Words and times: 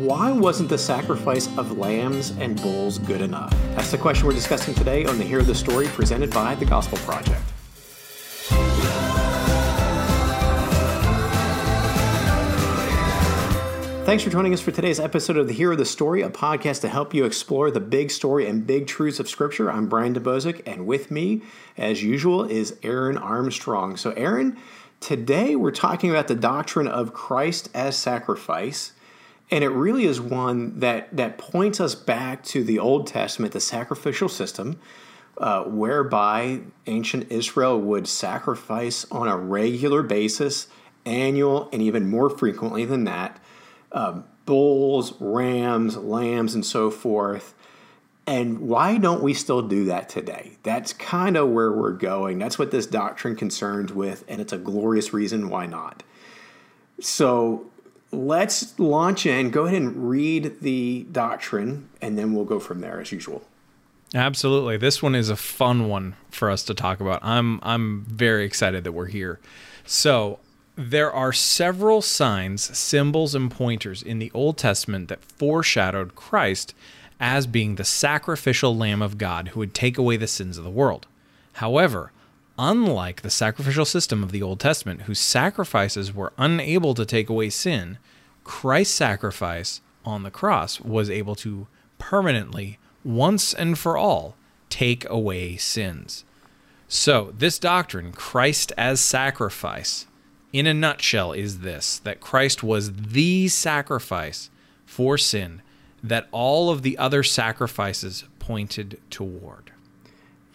why 0.00 0.32
wasn't 0.32 0.66
the 0.70 0.78
sacrifice 0.78 1.46
of 1.58 1.76
lambs 1.76 2.30
and 2.38 2.60
bulls 2.62 2.98
good 3.00 3.20
enough? 3.20 3.50
That's 3.74 3.90
the 3.90 3.98
question 3.98 4.26
we're 4.26 4.32
discussing 4.32 4.74
today 4.74 5.04
on 5.04 5.18
the 5.18 5.24
Hero 5.24 5.42
of 5.42 5.46
the 5.46 5.54
Story 5.54 5.88
presented 5.88 6.30
by 6.30 6.54
the 6.54 6.64
Gospel 6.64 6.96
Project. 6.98 7.42
Thanks 14.06 14.24
for 14.24 14.30
joining 14.30 14.54
us 14.54 14.60
for 14.62 14.70
today's 14.70 14.98
episode 14.98 15.36
of 15.36 15.46
the 15.46 15.52
Hero 15.52 15.72
of 15.72 15.78
the 15.78 15.84
Story, 15.84 16.22
a 16.22 16.30
podcast 16.30 16.80
to 16.80 16.88
help 16.88 17.12
you 17.12 17.26
explore 17.26 17.70
the 17.70 17.78
big 17.78 18.10
story 18.10 18.48
and 18.48 18.66
big 18.66 18.86
truths 18.86 19.20
of 19.20 19.28
Scripture. 19.28 19.70
I'm 19.70 19.86
Brian 19.86 20.14
Dembowczyk, 20.14 20.62
and 20.64 20.86
with 20.86 21.10
me, 21.10 21.42
as 21.76 22.02
usual, 22.02 22.44
is 22.44 22.74
Aaron 22.82 23.18
Armstrong. 23.18 23.98
So, 23.98 24.12
Aaron, 24.12 24.56
today 25.00 25.56
we're 25.56 25.70
talking 25.70 26.08
about 26.08 26.26
the 26.26 26.34
doctrine 26.34 26.88
of 26.88 27.12
Christ 27.12 27.68
as 27.74 27.96
sacrifice, 27.96 28.92
and 29.50 29.64
it 29.64 29.70
really 29.70 30.04
is 30.04 30.20
one 30.20 30.78
that 30.80 31.14
that 31.16 31.38
points 31.38 31.80
us 31.80 31.94
back 31.94 32.42
to 32.44 32.62
the 32.64 32.78
Old 32.78 33.06
Testament, 33.06 33.52
the 33.52 33.60
sacrificial 33.60 34.28
system. 34.28 34.78
Uh, 35.38 35.64
whereby 35.64 36.60
ancient 36.86 37.32
Israel 37.32 37.80
would 37.80 38.06
sacrifice 38.06 39.06
on 39.10 39.26
a 39.26 39.34
regular 39.34 40.02
basis, 40.02 40.66
annual, 41.06 41.66
and 41.72 41.80
even 41.80 42.06
more 42.10 42.28
frequently 42.28 42.84
than 42.84 43.04
that, 43.04 43.40
um, 43.92 44.22
bulls, 44.44 45.14
rams, 45.18 45.96
lambs, 45.96 46.54
and 46.54 46.66
so 46.66 46.90
forth. 46.90 47.54
And 48.26 48.60
why 48.60 48.98
don't 48.98 49.22
we 49.22 49.32
still 49.32 49.62
do 49.62 49.86
that 49.86 50.10
today? 50.10 50.58
That's 50.62 50.92
kind 50.92 51.38
of 51.38 51.48
where 51.48 51.72
we're 51.72 51.92
going. 51.92 52.38
That's 52.38 52.58
what 52.58 52.70
this 52.70 52.86
doctrine 52.86 53.34
concerns 53.34 53.94
with, 53.94 54.24
and 54.28 54.42
it's 54.42 54.52
a 54.52 54.58
glorious 54.58 55.14
reason 55.14 55.48
why 55.48 55.64
not. 55.64 56.02
So 57.00 57.69
let's 58.12 58.78
launch 58.78 59.26
in. 59.26 59.50
Go 59.50 59.66
ahead 59.66 59.82
and 59.82 60.08
read 60.08 60.60
the 60.60 61.06
doctrine, 61.12 61.88
and 62.00 62.18
then 62.18 62.32
we'll 62.34 62.44
go 62.44 62.60
from 62.60 62.80
there 62.80 63.00
as 63.00 63.12
usual. 63.12 63.42
Absolutely. 64.14 64.76
This 64.76 65.02
one 65.02 65.14
is 65.14 65.28
a 65.28 65.36
fun 65.36 65.88
one 65.88 66.16
for 66.30 66.50
us 66.50 66.64
to 66.64 66.74
talk 66.74 67.00
about. 67.00 67.20
I'm 67.22 67.60
I'm 67.62 68.04
very 68.04 68.44
excited 68.44 68.84
that 68.84 68.92
we're 68.92 69.06
here. 69.06 69.38
So, 69.84 70.40
there 70.76 71.12
are 71.12 71.32
several 71.32 72.02
signs, 72.02 72.76
symbols, 72.76 73.34
and 73.34 73.50
pointers 73.50 74.02
in 74.02 74.18
the 74.18 74.30
Old 74.32 74.56
Testament 74.56 75.08
that 75.08 75.24
foreshadowed 75.24 76.14
Christ 76.14 76.74
as 77.20 77.46
being 77.46 77.74
the 77.74 77.84
sacrificial 77.84 78.76
Lamb 78.76 79.02
of 79.02 79.18
God 79.18 79.48
who 79.48 79.60
would 79.60 79.74
take 79.74 79.98
away 79.98 80.16
the 80.16 80.26
sins 80.26 80.58
of 80.58 80.64
the 80.64 80.70
world. 80.70 81.06
However, 81.54 82.12
unlike 82.60 83.22
the 83.22 83.30
sacrificial 83.30 83.86
system 83.86 84.22
of 84.22 84.32
the 84.32 84.42
Old 84.42 84.60
Testament, 84.60 85.02
whose 85.02 85.18
sacrifices 85.18 86.14
were 86.14 86.34
unable 86.36 86.92
to 86.92 87.06
take 87.06 87.30
away 87.30 87.48
sin, 87.48 87.96
Christ's 88.44 88.94
sacrifice 88.94 89.80
on 90.04 90.24
the 90.24 90.30
cross 90.30 90.78
was 90.78 91.08
able 91.08 91.34
to 91.36 91.66
permanently, 91.98 92.78
once 93.02 93.54
and 93.54 93.78
for 93.78 93.96
all, 93.96 94.36
take 94.68 95.08
away 95.08 95.56
sins. 95.56 96.24
So, 96.86 97.32
this 97.36 97.58
doctrine, 97.58 98.12
Christ 98.12 98.72
as 98.76 99.00
sacrifice, 99.00 100.06
in 100.52 100.66
a 100.66 100.74
nutshell, 100.74 101.32
is 101.32 101.60
this 101.60 101.98
that 102.00 102.20
Christ 102.20 102.62
was 102.62 102.92
the 102.92 103.48
sacrifice 103.48 104.50
for 104.84 105.16
sin 105.16 105.62
that 106.02 106.28
all 106.30 106.70
of 106.70 106.82
the 106.82 106.98
other 106.98 107.22
sacrifices 107.22 108.24
pointed 108.38 109.00
toward. 109.08 109.70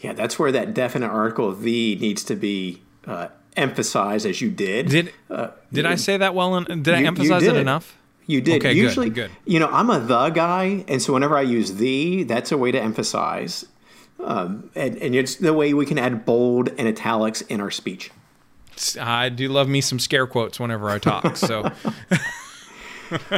Yeah, 0.06 0.14
that's 0.14 0.38
where 0.38 0.52
that 0.52 0.76
definite 0.76 1.10
article 1.10 1.52
"the" 1.52 1.96
needs 1.96 2.24
to 2.26 2.36
be 2.36 2.84
uh, 3.08 3.30
emphasized, 3.58 4.28
as 4.28 4.40
you 4.40 4.52
did. 4.52 4.88
Did 4.88 5.12
uh, 5.32 5.48
did 5.74 5.88
I 5.88 5.96
say 5.96 6.16
that 6.18 6.36
well? 6.36 6.62
Did 6.62 6.88
I 6.90 7.02
emphasize 7.02 7.42
it 7.42 7.56
enough? 7.56 7.98
You 8.28 8.40
did. 8.40 8.62
Okay, 8.62 8.74
Usually, 8.74 9.10
good, 9.10 9.32
good. 9.32 9.52
you 9.52 9.60
know, 9.60 9.68
I'm 9.68 9.90
a 9.90 10.00
the 10.00 10.30
guy, 10.30 10.86
and 10.88 11.02
so 11.02 11.14
whenever 11.14 11.36
I 11.36 11.42
use 11.42 11.74
the, 11.74 12.22
that's 12.22 12.52
a 12.52 12.58
way 12.58 12.72
to 12.72 12.80
emphasize, 12.80 13.66
um, 14.24 14.70
and, 14.76 14.96
and 14.98 15.16
it's 15.16 15.38
the 15.38 15.54
way 15.54 15.74
we 15.74 15.88
can 15.88 15.98
add 15.98 16.24
bold 16.24 16.70
and 16.78 16.88
italics 16.88 17.42
in 17.42 17.60
our 17.60 17.72
speech. 17.72 18.12
I 19.02 19.30
do 19.30 19.50
love 19.50 19.68
me 19.68 19.82
some 19.82 19.98
scare 19.98 20.28
quotes 20.28 20.60
whenever 20.60 20.88
I 20.88 21.00
talk. 21.00 21.36
So. 21.36 21.72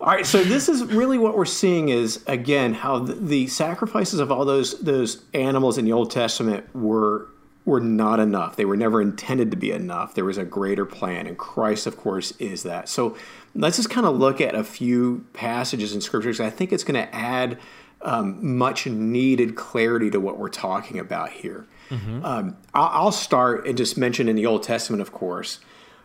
all 0.00 0.08
right, 0.08 0.26
so 0.26 0.42
this 0.42 0.68
is 0.68 0.84
really 0.84 1.18
what 1.18 1.36
we're 1.36 1.44
seeing 1.44 1.88
is 1.88 2.22
again 2.26 2.74
how 2.74 2.98
the, 2.98 3.14
the, 3.14 3.46
sacrifices 3.46 4.20
of 4.20 4.32
all 4.32 4.44
those 4.44 4.80
those 4.80 5.22
animals 5.34 5.78
in 5.78 5.84
the 5.84 5.92
Old 5.92 6.10
Testament 6.10 6.74
were 6.74 7.28
were 7.64 7.80
not 7.80 8.18
enough. 8.18 8.56
They 8.56 8.64
were 8.64 8.76
never 8.76 9.00
intended 9.00 9.50
to 9.52 9.56
be 9.56 9.70
enough. 9.70 10.14
There 10.14 10.24
was 10.24 10.38
a 10.38 10.44
greater 10.44 10.84
plan, 10.84 11.26
and 11.26 11.38
Christ, 11.38 11.86
of 11.86 11.96
course, 11.96 12.32
is 12.38 12.64
that. 12.64 12.88
So 12.88 13.16
let's 13.54 13.76
just 13.76 13.90
kind 13.90 14.06
of 14.06 14.18
look 14.18 14.40
at 14.40 14.54
a 14.54 14.64
few 14.64 15.24
passages 15.32 15.94
in 15.94 16.00
scriptures. 16.00 16.40
I 16.40 16.50
think 16.50 16.72
it's 16.72 16.84
going 16.84 17.00
to 17.00 17.14
add 17.14 17.58
um, 18.02 18.56
much 18.56 18.86
needed 18.86 19.54
clarity 19.54 20.10
to 20.10 20.18
what 20.18 20.38
we're 20.38 20.48
talking 20.48 20.98
about 20.98 21.30
here. 21.30 21.66
Mm-hmm. 21.90 22.24
Um, 22.24 22.56
I'll 22.74 23.12
start 23.12 23.66
and 23.66 23.76
just 23.76 23.96
mention 23.96 24.28
in 24.28 24.34
the 24.34 24.46
Old 24.46 24.62
Testament, 24.62 25.02
of 25.02 25.12
course, 25.12 25.60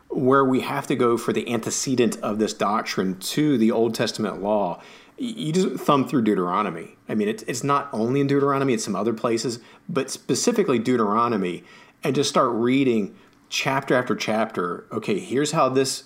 where 0.09 0.45
we 0.45 0.61
have 0.61 0.87
to 0.87 0.95
go 0.95 1.17
for 1.17 1.33
the 1.33 1.51
antecedent 1.51 2.17
of 2.21 2.39
this 2.39 2.53
doctrine 2.53 3.19
to 3.19 3.57
the 3.57 3.71
Old 3.71 3.93
Testament 3.93 4.41
law. 4.41 4.81
You 5.17 5.51
just 5.51 5.83
thumb 5.83 6.07
through 6.07 6.23
Deuteronomy. 6.23 6.95
I 7.09 7.15
mean, 7.15 7.27
it's, 7.27 7.43
it's 7.43 7.63
not 7.63 7.89
only 7.91 8.21
in 8.21 8.27
Deuteronomy, 8.27 8.73
it's 8.73 8.83
some 8.83 8.95
other 8.95 9.13
places, 9.13 9.59
but 9.89 10.09
specifically 10.09 10.79
Deuteronomy, 10.79 11.63
and 12.03 12.15
just 12.15 12.29
start 12.29 12.51
reading 12.51 13.15
chapter 13.49 13.95
after 13.95 14.15
chapter. 14.15 14.85
Okay, 14.91 15.19
here's 15.19 15.51
how 15.51 15.69
this 15.69 16.03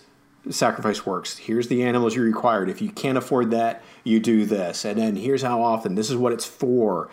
sacrifice 0.50 1.06
works. 1.06 1.38
Here's 1.38 1.68
the 1.68 1.84
animals 1.84 2.16
you 2.16 2.24
required. 2.24 2.70
If 2.70 2.82
you 2.82 2.90
can't 2.90 3.18
afford 3.18 3.52
that, 3.52 3.84
you 4.04 4.20
do 4.20 4.46
this. 4.46 4.86
And 4.86 4.98
then 4.98 5.16
here's 5.16 5.42
how 5.42 5.62
often. 5.62 5.96
This 5.96 6.10
is 6.10 6.16
what 6.16 6.34
it's 6.34 6.46
for. 6.46 7.10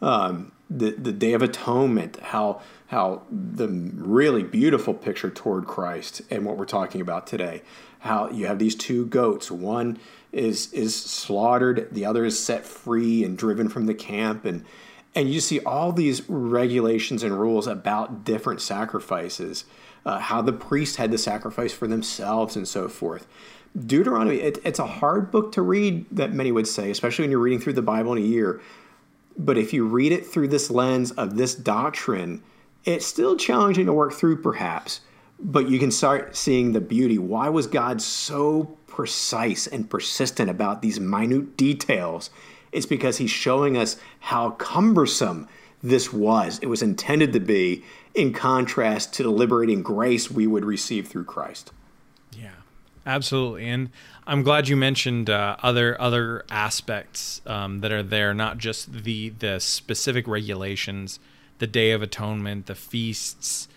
Um, 0.00 0.52
the 0.70 0.90
the 0.92 1.12
Day 1.12 1.32
of 1.32 1.42
Atonement, 1.42 2.18
how 2.20 2.60
how 2.88 3.22
the 3.30 3.68
really 3.68 4.42
beautiful 4.42 4.94
picture 4.94 5.30
toward 5.30 5.66
Christ 5.66 6.22
and 6.30 6.44
what 6.44 6.56
we're 6.56 6.64
talking 6.64 7.00
about 7.00 7.26
today. 7.26 7.62
How 8.00 8.30
you 8.30 8.46
have 8.46 8.58
these 8.58 8.74
two 8.74 9.06
goats, 9.06 9.50
one 9.50 9.98
is 10.32 10.72
is 10.72 10.94
slaughtered, 10.94 11.88
the 11.92 12.04
other 12.04 12.24
is 12.24 12.42
set 12.42 12.64
free 12.64 13.24
and 13.24 13.36
driven 13.36 13.68
from 13.68 13.86
the 13.86 13.94
camp, 13.94 14.44
and 14.44 14.64
and 15.14 15.30
you 15.30 15.40
see 15.40 15.60
all 15.60 15.92
these 15.92 16.28
regulations 16.28 17.22
and 17.22 17.38
rules 17.38 17.66
about 17.66 18.24
different 18.24 18.60
sacrifices, 18.60 19.64
uh, 20.04 20.18
how 20.18 20.42
the 20.42 20.52
priests 20.52 20.96
had 20.96 21.10
to 21.10 21.18
sacrifice 21.18 21.72
for 21.72 21.86
themselves 21.88 22.56
and 22.56 22.68
so 22.68 22.88
forth. 22.88 23.26
Deuteronomy, 23.86 24.36
it, 24.36 24.58
it's 24.64 24.78
a 24.78 24.86
hard 24.86 25.30
book 25.30 25.52
to 25.52 25.62
read, 25.62 26.06
that 26.10 26.32
many 26.32 26.52
would 26.52 26.66
say, 26.66 26.90
especially 26.90 27.24
when 27.24 27.30
you're 27.30 27.40
reading 27.40 27.60
through 27.60 27.72
the 27.74 27.82
Bible 27.82 28.12
in 28.12 28.18
a 28.18 28.26
year. 28.26 28.60
But 29.38 29.56
if 29.56 29.72
you 29.72 29.86
read 29.86 30.10
it 30.10 30.26
through 30.26 30.48
this 30.48 30.70
lens 30.70 31.12
of 31.12 31.36
this 31.36 31.54
doctrine, 31.54 32.42
it's 32.84 33.06
still 33.06 33.36
challenging 33.36 33.86
to 33.86 33.92
work 33.92 34.12
through, 34.12 34.42
perhaps, 34.42 35.00
but 35.38 35.68
you 35.68 35.78
can 35.78 35.92
start 35.92 36.36
seeing 36.36 36.72
the 36.72 36.80
beauty. 36.80 37.18
Why 37.18 37.48
was 37.48 37.68
God 37.68 38.02
so 38.02 38.76
precise 38.88 39.66
and 39.68 39.88
persistent 39.88 40.50
about 40.50 40.82
these 40.82 40.98
minute 40.98 41.56
details? 41.56 42.30
It's 42.72 42.86
because 42.86 43.18
He's 43.18 43.30
showing 43.30 43.76
us 43.76 43.96
how 44.18 44.50
cumbersome 44.50 45.48
this 45.82 46.12
was. 46.12 46.58
It 46.58 46.66
was 46.66 46.82
intended 46.82 47.32
to 47.32 47.40
be, 47.40 47.84
in 48.14 48.32
contrast 48.32 49.14
to 49.14 49.22
the 49.22 49.30
liberating 49.30 49.82
grace 49.82 50.30
we 50.30 50.46
would 50.46 50.64
receive 50.64 51.06
through 51.06 51.24
Christ. 51.24 51.72
Yeah, 52.32 52.50
absolutely. 53.08 53.68
And 53.68 53.90
I'm 54.26 54.42
glad 54.42 54.68
you 54.68 54.76
mentioned 54.76 55.30
uh, 55.30 55.56
other 55.62 56.00
other 56.00 56.44
aspects 56.50 57.40
um, 57.46 57.80
that 57.80 57.90
are 57.90 58.02
there, 58.02 58.34
not 58.34 58.58
just 58.58 58.92
the 58.92 59.30
the 59.30 59.58
specific 59.58 60.28
regulations, 60.28 61.18
the 61.58 61.66
Day 61.66 61.92
of 61.92 62.02
Atonement, 62.02 62.66
the 62.66 62.74
feasts. 62.74 63.68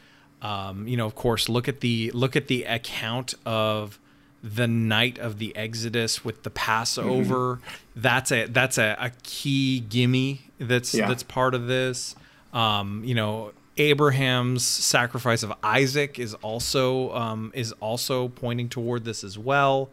Um, 0.42 0.88
you 0.88 0.98
know, 0.98 1.06
of 1.06 1.16
course, 1.16 1.50
look 1.50 1.68
at 1.68 1.80
the 1.80 2.12
look 2.14 2.36
at 2.36 2.48
the 2.48 2.64
account 2.64 3.34
of 3.46 4.00
the 4.44 4.68
night 4.68 5.20
of 5.20 5.38
the 5.38 5.56
Exodus 5.56 6.26
with 6.26 6.44
the 6.44 6.50
Passover. 6.50 7.56
Mm-hmm. 7.58 8.02
That's 8.02 8.32
a 8.32 8.46
that's 8.48 8.78
a, 8.78 8.98
a 9.00 9.12
key 9.24 9.80
gimme 9.80 10.42
that's 10.60 10.94
yeah. 10.94 11.08
that's 11.08 11.24
part 11.24 11.54
of 11.54 11.68
this. 11.68 12.16
Um, 12.54 13.04
you 13.06 13.16
know, 13.16 13.54
Abraham's 13.82 14.64
sacrifice 14.64 15.42
of 15.42 15.54
Isaac 15.64 16.20
is 16.20 16.34
also 16.36 17.14
um, 17.16 17.52
is 17.56 17.72
also 17.74 18.28
pointing 18.28 18.70
toward 18.70 19.06
this 19.06 19.24
as 19.24 19.38
well. 19.38 19.90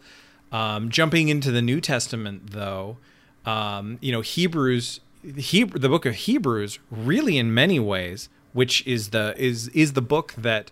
Um, 0.53 0.91
jumping 0.91 1.29
into 1.29 1.51
the 1.51 1.63
New 1.63 1.81
Testament, 1.81 2.51
though, 2.51 2.99
um, 3.47 3.99
you 4.01 4.13
know 4.13 4.21
Hebrews, 4.21 5.01
Hebrew, 5.37 5.79
the 5.79 5.89
book 5.89 6.07
of 6.07 6.15
Hebrews, 6.15 6.79
really 6.91 7.39
in 7.39 7.53
many 7.53 7.81
ways, 7.81 8.29
which 8.53 8.87
is 8.87 9.11
the 9.11 9.35
is 9.37 9.69
is 9.69 9.95
the 9.95 10.03
book 10.03 10.35
that 10.37 10.71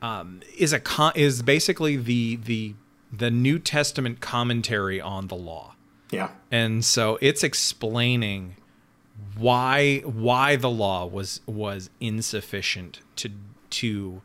um, 0.00 0.40
is 0.56 0.72
a 0.72 0.80
con- 0.80 1.12
is 1.14 1.42
basically 1.42 1.96
the 1.96 2.36
the 2.36 2.74
the 3.12 3.30
New 3.30 3.58
Testament 3.58 4.20
commentary 4.20 5.00
on 5.00 5.26
the 5.28 5.36
law. 5.36 5.74
Yeah, 6.10 6.30
and 6.50 6.84
so 6.84 7.18
it's 7.20 7.44
explaining 7.44 8.56
why 9.36 9.98
why 10.00 10.56
the 10.56 10.70
law 10.70 11.06
was 11.06 11.40
was 11.46 11.90
insufficient 12.00 13.00
to 13.16 13.30
to 13.70 14.22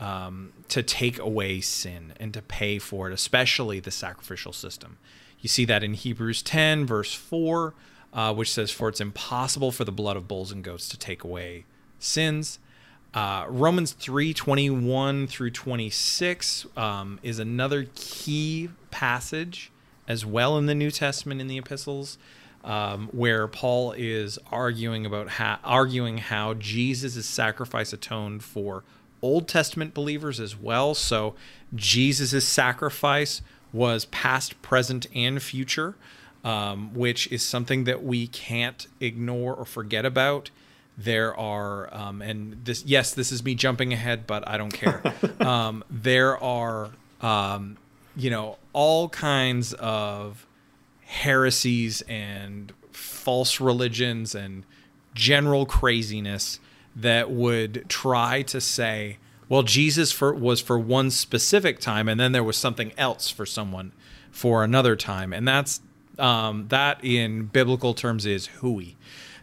um, 0.00 0.52
to 0.68 0.82
take 0.82 1.18
away 1.18 1.60
sin 1.60 2.12
and 2.20 2.32
to 2.34 2.42
pay 2.42 2.78
for 2.78 3.08
it, 3.08 3.12
especially 3.14 3.80
the 3.80 3.90
sacrificial 3.90 4.52
system. 4.52 4.98
You 5.40 5.48
see 5.48 5.64
that 5.66 5.84
in 5.84 5.94
Hebrews 5.94 6.42
10, 6.42 6.86
verse 6.86 7.14
4, 7.14 7.74
uh, 8.12 8.34
which 8.34 8.52
says, 8.52 8.70
For 8.70 8.88
it's 8.88 9.00
impossible 9.00 9.72
for 9.72 9.84
the 9.84 9.92
blood 9.92 10.16
of 10.16 10.28
bulls 10.28 10.52
and 10.52 10.64
goats 10.64 10.88
to 10.88 10.98
take 10.98 11.24
away 11.24 11.64
sins. 11.98 12.58
Uh, 13.14 13.46
Romans 13.48 13.92
3 13.92 14.34
21 14.34 15.26
through 15.26 15.50
26 15.50 16.66
um, 16.76 17.18
is 17.22 17.38
another 17.38 17.86
key 17.94 18.68
passage 18.90 19.72
as 20.06 20.26
well 20.26 20.58
in 20.58 20.66
the 20.66 20.74
New 20.74 20.90
Testament 20.90 21.40
in 21.40 21.48
the 21.48 21.58
epistles. 21.58 22.18
Um, 22.64 23.08
where 23.12 23.46
Paul 23.46 23.92
is 23.92 24.38
arguing 24.50 25.06
about 25.06 25.28
how 25.28 25.58
arguing 25.64 26.18
how 26.18 26.54
Jesus' 26.54 27.24
sacrifice 27.24 27.92
atoned 27.92 28.42
for 28.42 28.82
Old 29.22 29.48
Testament 29.48 29.94
believers 29.94 30.40
as 30.40 30.56
well. 30.56 30.94
So 30.94 31.34
Jesus' 31.74 32.46
sacrifice 32.46 33.42
was 33.72 34.06
past, 34.06 34.60
present, 34.62 35.06
and 35.14 35.42
future, 35.42 35.94
um, 36.44 36.94
which 36.94 37.30
is 37.32 37.44
something 37.44 37.84
that 37.84 38.02
we 38.02 38.26
can't 38.26 38.86
ignore 39.00 39.54
or 39.54 39.64
forget 39.64 40.04
about. 40.04 40.50
There 40.96 41.36
are, 41.38 41.92
um, 41.94 42.22
and 42.22 42.64
this, 42.64 42.84
yes, 42.84 43.14
this 43.14 43.30
is 43.30 43.44
me 43.44 43.54
jumping 43.54 43.92
ahead, 43.92 44.26
but 44.26 44.48
I 44.48 44.56
don't 44.56 44.72
care. 44.72 45.02
um, 45.40 45.84
there 45.90 46.42
are, 46.42 46.90
um, 47.20 47.76
you 48.16 48.30
know, 48.30 48.58
all 48.72 49.08
kinds 49.08 49.74
of 49.74 50.44
heresies 51.08 52.02
and 52.02 52.70
false 52.92 53.60
religions 53.60 54.34
and 54.34 54.62
general 55.14 55.64
craziness 55.64 56.60
that 56.94 57.30
would 57.30 57.88
try 57.88 58.42
to 58.42 58.60
say, 58.60 59.16
well, 59.48 59.62
Jesus 59.62 60.12
for, 60.12 60.34
was 60.34 60.60
for 60.60 60.78
one 60.78 61.10
specific 61.10 61.78
time, 61.78 62.08
and 62.08 62.20
then 62.20 62.32
there 62.32 62.44
was 62.44 62.58
something 62.58 62.92
else 62.98 63.30
for 63.30 63.46
someone 63.46 63.92
for 64.30 64.62
another 64.62 64.96
time, 64.96 65.32
and 65.32 65.48
that's 65.48 65.80
um, 66.18 66.66
that 66.68 67.02
in 67.02 67.46
biblical 67.46 67.94
terms 67.94 68.26
is 68.26 68.46
hooey. 68.46 68.96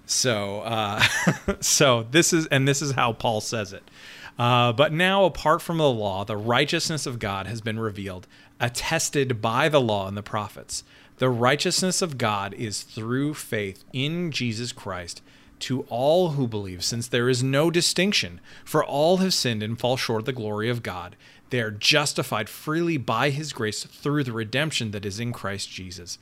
So, 0.05 0.59
uh, 0.61 1.01
so 1.61 2.05
this 2.11 2.31
is, 2.31 2.45
and 2.47 2.67
this 2.67 2.81
is 2.81 2.91
how 2.91 3.13
Paul 3.13 3.41
says 3.41 3.73
it. 3.73 3.89
Uh, 4.37 4.73
but 4.73 4.91
now, 4.91 5.25
apart 5.25 5.61
from 5.61 5.77
the 5.77 5.89
law, 5.89 6.25
the 6.25 6.37
righteousness 6.37 7.05
of 7.07 7.17
God 7.17 7.47
has 7.47 7.61
been 7.61 7.79
revealed, 7.79 8.27
attested 8.59 9.41
by 9.41 9.69
the 9.69 9.81
law 9.81 10.07
and 10.07 10.15
the 10.15 10.21
prophets. 10.21 10.83
The 11.17 11.29
righteousness 11.29 12.01
of 12.01 12.17
God 12.17 12.53
is 12.53 12.81
through 12.81 13.35
faith 13.35 13.85
in 13.93 14.31
Jesus 14.31 14.71
Christ 14.71 15.21
to 15.59 15.81
all 15.83 16.31
who 16.31 16.47
believe, 16.47 16.83
since 16.83 17.07
there 17.07 17.29
is 17.29 17.41
no 17.41 17.71
distinction, 17.71 18.41
for 18.65 18.83
all 18.83 19.17
have 19.17 19.33
sinned 19.33 19.63
and 19.63 19.79
fall 19.79 19.95
short 19.95 20.21
of 20.21 20.25
the 20.25 20.33
glory 20.33 20.69
of 20.69 20.83
God. 20.83 21.15
They 21.51 21.61
are 21.61 21.71
justified 21.71 22.49
freely 22.49 22.97
by 22.97 23.29
his 23.29 23.53
grace 23.53 23.83
through 23.85 24.25
the 24.25 24.33
redemption 24.33 24.91
that 24.91 25.05
is 25.05 25.19
in 25.19 25.31
Christ 25.31 25.69
Jesus. 25.71 26.17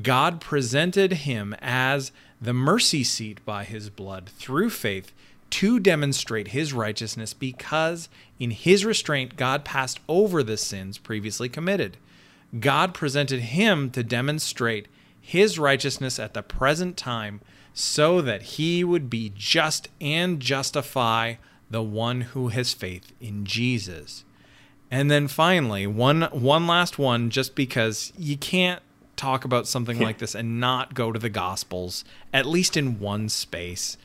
God 0.00 0.40
presented 0.40 1.12
him 1.12 1.56
as 1.60 2.12
the 2.40 2.52
mercy 2.52 3.02
seat 3.02 3.44
by 3.44 3.64
his 3.64 3.90
blood 3.90 4.28
through 4.28 4.70
faith 4.70 5.12
to 5.50 5.80
demonstrate 5.80 6.48
his 6.48 6.72
righteousness 6.72 7.32
because 7.32 8.08
in 8.38 8.50
his 8.50 8.84
restraint 8.84 9.36
God 9.36 9.64
passed 9.64 10.00
over 10.08 10.42
the 10.42 10.56
sins 10.56 10.98
previously 10.98 11.48
committed. 11.48 11.96
God 12.58 12.94
presented 12.94 13.40
him 13.40 13.90
to 13.90 14.02
demonstrate 14.02 14.88
his 15.20 15.58
righteousness 15.58 16.18
at 16.18 16.34
the 16.34 16.42
present 16.42 16.96
time 16.96 17.40
so 17.74 18.20
that 18.22 18.42
he 18.42 18.84
would 18.84 19.10
be 19.10 19.32
just 19.34 19.88
and 20.00 20.40
justify 20.40 21.34
the 21.68 21.82
one 21.82 22.22
who 22.22 22.48
has 22.48 22.72
faith 22.72 23.12
in 23.20 23.44
Jesus. 23.44 24.24
And 24.90 25.10
then 25.10 25.26
finally, 25.28 25.86
one 25.86 26.22
one 26.30 26.66
last 26.66 26.98
one 26.98 27.30
just 27.30 27.54
because 27.54 28.12
you 28.16 28.36
can't 28.36 28.80
talk 29.16 29.44
about 29.44 29.66
something 29.66 29.98
like 29.98 30.18
this 30.18 30.34
and 30.34 30.60
not 30.60 30.94
go 30.94 31.10
to 31.10 31.18
the 31.18 31.30
gospels 31.30 32.04
at 32.32 32.46
least 32.46 32.76
in 32.76 33.00
one 33.00 33.28
space. 33.28 33.96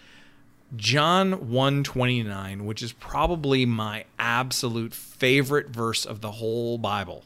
John 0.75 1.49
129, 1.49 2.65
which 2.65 2.81
is 2.81 2.93
probably 2.93 3.65
my 3.65 4.05
absolute 4.17 4.93
favorite 4.93 5.69
verse 5.69 6.05
of 6.05 6.21
the 6.21 6.31
whole 6.31 6.77
Bible. 6.77 7.25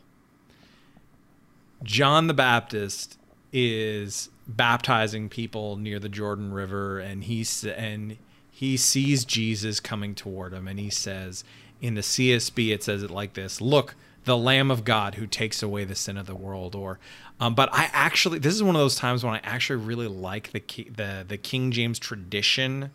John 1.85 2.27
the 2.27 2.33
Baptist 2.33 3.17
is 3.53 4.29
baptizing 4.47 5.29
people 5.29 5.77
near 5.77 5.99
the 5.99 6.09
Jordan 6.09 6.51
River 6.51 6.99
and 6.99 7.23
he 7.23 7.45
and 7.75 8.17
he 8.51 8.75
sees 8.75 9.23
Jesus 9.23 9.79
coming 9.79 10.13
toward 10.13 10.53
him 10.53 10.67
and 10.67 10.79
he 10.79 10.89
says 10.89 11.43
in 11.81 11.95
the 11.95 12.01
CSB 12.01 12.73
it 12.73 12.83
says 12.83 13.03
it 13.03 13.11
like 13.11 13.33
this 13.33 13.61
look 13.61 13.95
the 14.25 14.37
lamb 14.37 14.71
of 14.71 14.83
God 14.83 15.15
who 15.15 15.27
takes 15.27 15.61
away 15.63 15.83
the 15.83 15.95
sin 15.95 16.17
of 16.17 16.25
the 16.25 16.35
world 16.35 16.75
or 16.75 16.99
um, 17.39 17.53
but 17.53 17.69
I 17.71 17.89
actually 17.93 18.39
this 18.39 18.53
is 18.53 18.63
one 18.63 18.75
of 18.75 18.81
those 18.81 18.95
times 18.95 19.23
when 19.23 19.33
I 19.33 19.41
actually 19.43 19.83
really 19.83 20.07
like 20.07 20.51
the 20.51 20.61
the 20.89 21.25
the 21.27 21.37
King 21.37 21.71
James 21.71 21.99
tradition 21.99 22.91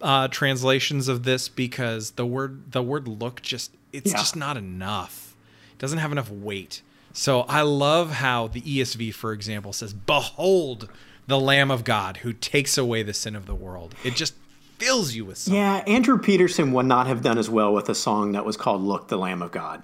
uh, 0.00 0.28
translations 0.28 1.08
of 1.08 1.24
this 1.24 1.48
because 1.48 2.12
the 2.12 2.26
word 2.26 2.72
the 2.72 2.82
word 2.82 3.08
look 3.08 3.42
just 3.42 3.74
it's 3.92 4.12
yeah. 4.12 4.18
just 4.18 4.36
not 4.36 4.56
enough 4.56 5.36
it 5.72 5.78
doesn't 5.78 5.98
have 5.98 6.12
enough 6.12 6.30
weight 6.30 6.82
so 7.14 7.42
I 7.42 7.62
love 7.62 8.10
how 8.10 8.48
the 8.48 8.60
ESV, 8.60 9.14
for 9.14 9.32
example, 9.32 9.72
says, 9.72 9.94
Behold 9.94 10.88
the 11.28 11.38
Lamb 11.38 11.70
of 11.70 11.84
God 11.84 12.18
who 12.18 12.32
takes 12.32 12.76
away 12.76 13.02
the 13.04 13.14
sin 13.14 13.36
of 13.36 13.46
the 13.46 13.54
world. 13.54 13.94
It 14.04 14.16
just 14.16 14.34
fills 14.78 15.14
you 15.14 15.24
with 15.24 15.38
something. 15.38 15.60
Yeah, 15.60 15.76
Andrew 15.86 16.18
Peterson 16.18 16.72
would 16.72 16.86
not 16.86 17.06
have 17.06 17.22
done 17.22 17.38
as 17.38 17.48
well 17.48 17.72
with 17.72 17.88
a 17.88 17.94
song 17.94 18.32
that 18.32 18.44
was 18.44 18.56
called 18.56 18.82
Look 18.82 19.08
the 19.08 19.16
Lamb 19.16 19.42
of 19.42 19.52
God. 19.52 19.82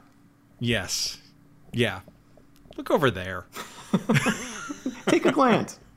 Yes. 0.58 1.18
Yeah. 1.72 2.00
Look 2.76 2.90
over 2.90 3.12
there. 3.12 3.46
Take 5.06 5.24
a 5.24 5.32
glance. 5.32 5.78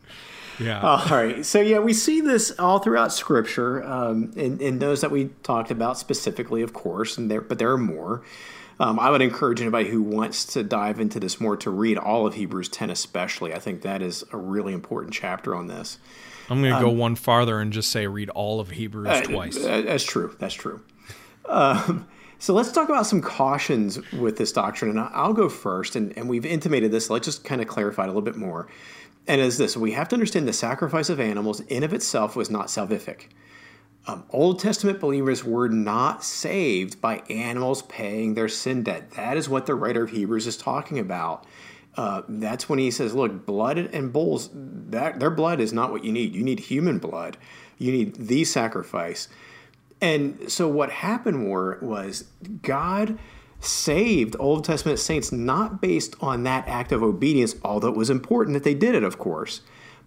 Yeah. 0.60 0.82
All 0.82 1.08
right. 1.10 1.44
So 1.44 1.60
yeah, 1.60 1.80
we 1.80 1.94
see 1.94 2.22
this 2.22 2.52
all 2.60 2.78
throughout 2.78 3.12
Scripture, 3.12 3.84
um, 3.84 4.32
in, 4.36 4.60
in 4.60 4.78
those 4.78 5.02
that 5.02 5.10
we 5.10 5.32
talked 5.42 5.72
about 5.72 5.98
specifically, 5.98 6.62
of 6.62 6.74
course, 6.74 7.18
and 7.18 7.30
there, 7.30 7.42
but 7.42 7.58
there 7.58 7.72
are 7.72 7.78
more. 7.78 8.22
Um, 8.80 9.00
I 9.00 9.10
would 9.10 9.22
encourage 9.22 9.62
anybody 9.62 9.90
who 9.90 10.02
wants 10.02 10.46
to 10.46 10.64
dive 10.64 11.00
into 11.00 11.20
this 11.20 11.40
more 11.40 11.56
to 11.58 11.70
read 11.70 11.98
all 11.98 12.26
of 12.26 12.34
Hebrews 12.34 12.70
10, 12.70 12.90
especially. 12.90 13.54
I 13.54 13.60
think 13.60 13.82
that 13.82 14.02
is 14.02 14.24
a 14.32 14.38
really 14.38 14.74
important 14.74 15.14
chapter 15.14 15.56
on 15.56 15.68
this. 15.68 16.00
I'm 16.50 16.62
going 16.62 16.72
to 16.72 16.78
um, 16.78 16.84
go 16.84 16.90
one 16.90 17.16
farther 17.16 17.60
and 17.60 17.72
just 17.72 17.92
say 17.92 18.08
read 18.08 18.30
all 18.30 18.60
of 18.60 18.72
Hebrews 18.72 19.08
uh, 19.08 19.22
twice. 19.22 19.58
Uh, 19.58 19.82
that's 19.82 20.04
true. 20.04 20.36
That's 20.40 20.54
true. 20.54 20.82
Um, 21.46 22.08
so 22.40 22.54
let's 22.54 22.72
talk 22.72 22.90
about 22.90 23.06
some 23.06 23.22
cautions 23.22 24.00
with 24.12 24.38
this 24.38 24.52
doctrine. 24.52 24.92
And 24.92 25.00
I'll 25.00 25.34
go 25.34 25.48
first. 25.48 25.96
And, 25.96 26.18
and 26.18 26.28
we've 26.28 26.46
intimated 26.46 26.92
this. 26.92 27.10
let's 27.10 27.26
just 27.26 27.44
kind 27.44 27.62
of 27.62 27.68
clarify 27.68 28.04
it 28.04 28.06
a 28.06 28.10
little 28.10 28.22
bit 28.22 28.36
more. 28.36 28.68
And 29.28 29.40
is 29.40 29.58
this 29.58 29.78
we 29.78 29.94
have 29.94 30.10
to 30.10 30.16
understand 30.16 30.48
the 30.48 30.54
sacrifice 30.54 31.10
of 31.10 31.20
animals 31.20 31.62
in 31.62 31.84
of 31.84 31.94
itself 31.94 32.36
was 32.36 32.50
not 32.50 32.68
salvific. 32.68 33.28
Um, 34.06 34.26
Old 34.32 34.60
Testament 34.60 35.00
believers 35.00 35.46
were 35.46 35.70
not 35.70 36.24
saved 36.24 37.00
by 37.00 37.24
animals 37.30 37.84
paying 37.84 38.34
their 38.34 38.50
sin 38.50 38.84
debt. 38.84 39.12
That 39.12 39.38
is 39.38 39.48
what 39.48 39.66
the 39.66 39.76
writer 39.76 40.04
of 40.04 40.10
Hebrews 40.10 40.46
is 40.46 40.58
talking 40.58 41.00
about. 41.00 41.46
Uh, 41.96 42.24
that's 42.28 42.68
when 42.68 42.80
he 42.80 42.92
says, 42.92 43.14
"Look, 43.14 43.46
blood 43.46 43.78
and 43.78 44.12
bulls, 44.12 44.50
that 44.54 45.20
their 45.20 45.30
blood 45.30 45.62
is 45.62 45.72
not 45.72 45.92
what 45.92 46.04
you 46.04 46.12
need. 46.12 46.36
You 46.36 46.44
need 46.44 46.60
human 46.60 46.98
blood. 46.98 47.38
You 47.78 47.92
need 47.92 48.16
the 48.16 48.44
sacrifice." 48.44 49.30
And 50.02 50.52
so, 50.52 50.68
what 50.68 50.90
happened 50.90 51.50
were, 51.50 51.78
was 51.82 52.26
God 52.62 53.18
saved 53.62 54.36
Old 54.38 54.66
Testament 54.66 55.00
saints 55.00 55.32
not 55.32 55.80
based 55.82 56.16
on 56.20 56.44
that 56.44 56.68
act 56.68 56.92
of 56.92 57.02
obedience, 57.02 57.56
although 57.64 57.88
it 57.88 57.96
was 57.96 58.10
important 58.10 58.56
that 58.56 58.64
they 58.64 58.74
did 58.74 58.96
it, 58.96 59.04
of 59.04 59.18
course 59.18 59.62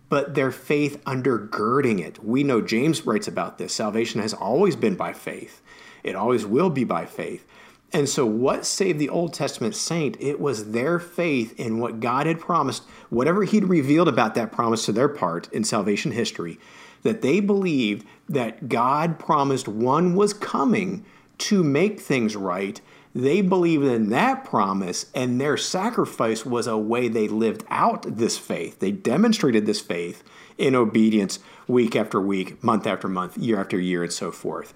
but 0.09 0.35
their 0.35 0.51
faith 0.51 1.03
undergirding 1.05 2.01
it. 2.01 2.23
We 2.25 2.45
know 2.45 2.61
James 2.61 3.07
writes 3.07 3.29
about 3.29 3.59
this. 3.59 3.75
Salvation 3.75 4.21
has 4.21 4.35
always 4.35 4.77
been 4.77 4.95
by 4.95 5.13
faith, 5.13 5.63
it 6.03 6.15
always 6.15 6.47
will 6.47 6.71
be 6.71 6.85
by 6.85 7.07
faith. 7.07 7.47
And 7.93 8.09
so, 8.09 8.27
what 8.27 8.67
saved 8.67 8.99
the 8.99 9.09
Old 9.09 9.33
Testament 9.33 9.75
saint? 9.75 10.17
It 10.21 10.41
was 10.41 10.73
their 10.73 10.99
faith 10.99 11.59
in 11.59 11.79
what 11.79 12.01
God 12.01 12.27
had 12.27 12.41
promised, 12.41 12.83
whatever 13.11 13.45
He'd 13.45 13.65
revealed 13.65 14.09
about 14.09 14.35
that 14.35 14.53
promise 14.53 14.85
to 14.87 14.93
their 14.93 15.09
part 15.09 15.51
in 15.53 15.65
salvation 15.65 16.13
history, 16.13 16.59
that 17.03 17.23
they 17.23 17.41
believed 17.41 18.05
that 18.29 18.69
God 18.69 19.19
promised 19.19 19.69
one 19.69 20.17
was 20.17 20.35
coming 20.35 21.05
to 21.39 21.63
make 21.63 22.01
things 22.01 22.35
right 22.35 22.81
they 23.17 23.41
believed 23.41 23.85
in 23.85 24.11
that 24.11 24.45
promise, 24.45 25.07
and 25.15 25.41
their 25.41 25.57
sacrifice 25.57 26.45
was 26.45 26.67
a 26.67 26.77
way 26.77 27.09
they 27.09 27.29
lived 27.29 27.65
out 27.71 28.19
this 28.19 28.37
faith. 28.37 28.79
They 28.79 28.91
demonstrated 28.91 29.65
this 29.65 29.81
faith 29.81 30.23
in 30.59 30.75
obedience 30.75 31.39
week 31.67 31.97
after 31.97 32.21
week, 32.21 32.63
month 32.63 32.87
after 32.87 33.09
month, 33.09 33.39
year 33.39 33.59
after 33.59 33.81
year, 33.81 34.03
and 34.03 34.13
so 34.13 34.31
forth. 34.31 34.75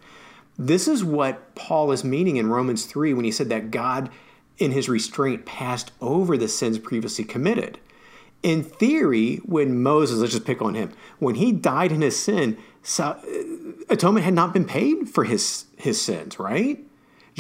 This 0.59 0.89
is 0.89 1.05
what 1.05 1.55
Paul 1.55 1.93
is 1.93 2.03
meaning 2.03 2.37
in 2.37 2.49
Romans 2.49 2.87
3 2.87 3.13
when 3.13 3.27
he 3.27 3.31
said 3.31 3.51
that 3.51 3.71
God, 3.71 4.09
in 4.57 4.71
his 4.71 4.89
restraint, 4.89 5.45
passed 5.45 5.93
over 6.01 6.39
the 6.39 6.49
sins 6.49 6.79
previously 6.79 7.25
committed. 7.25 7.79
In 8.43 8.63
theory, 8.63 9.37
when 9.45 9.83
Moses, 9.83 10.19
let's 10.19 10.33
just 10.33 10.47
pick 10.47 10.63
on 10.63 10.75
him, 10.75 10.93
when 11.19 11.35
he 11.35 11.53
died 11.53 11.93
in 11.93 12.01
his 12.01 12.19
sin, 12.19 12.57
uh, 12.99 13.17
atonement 13.91 14.25
had 14.25 14.33
not 14.33 14.55
been 14.55 14.65
paid 14.65 15.11
for 15.11 15.25
his, 15.25 15.67
his 15.77 16.01
sins, 16.01 16.39
right? 16.39 16.83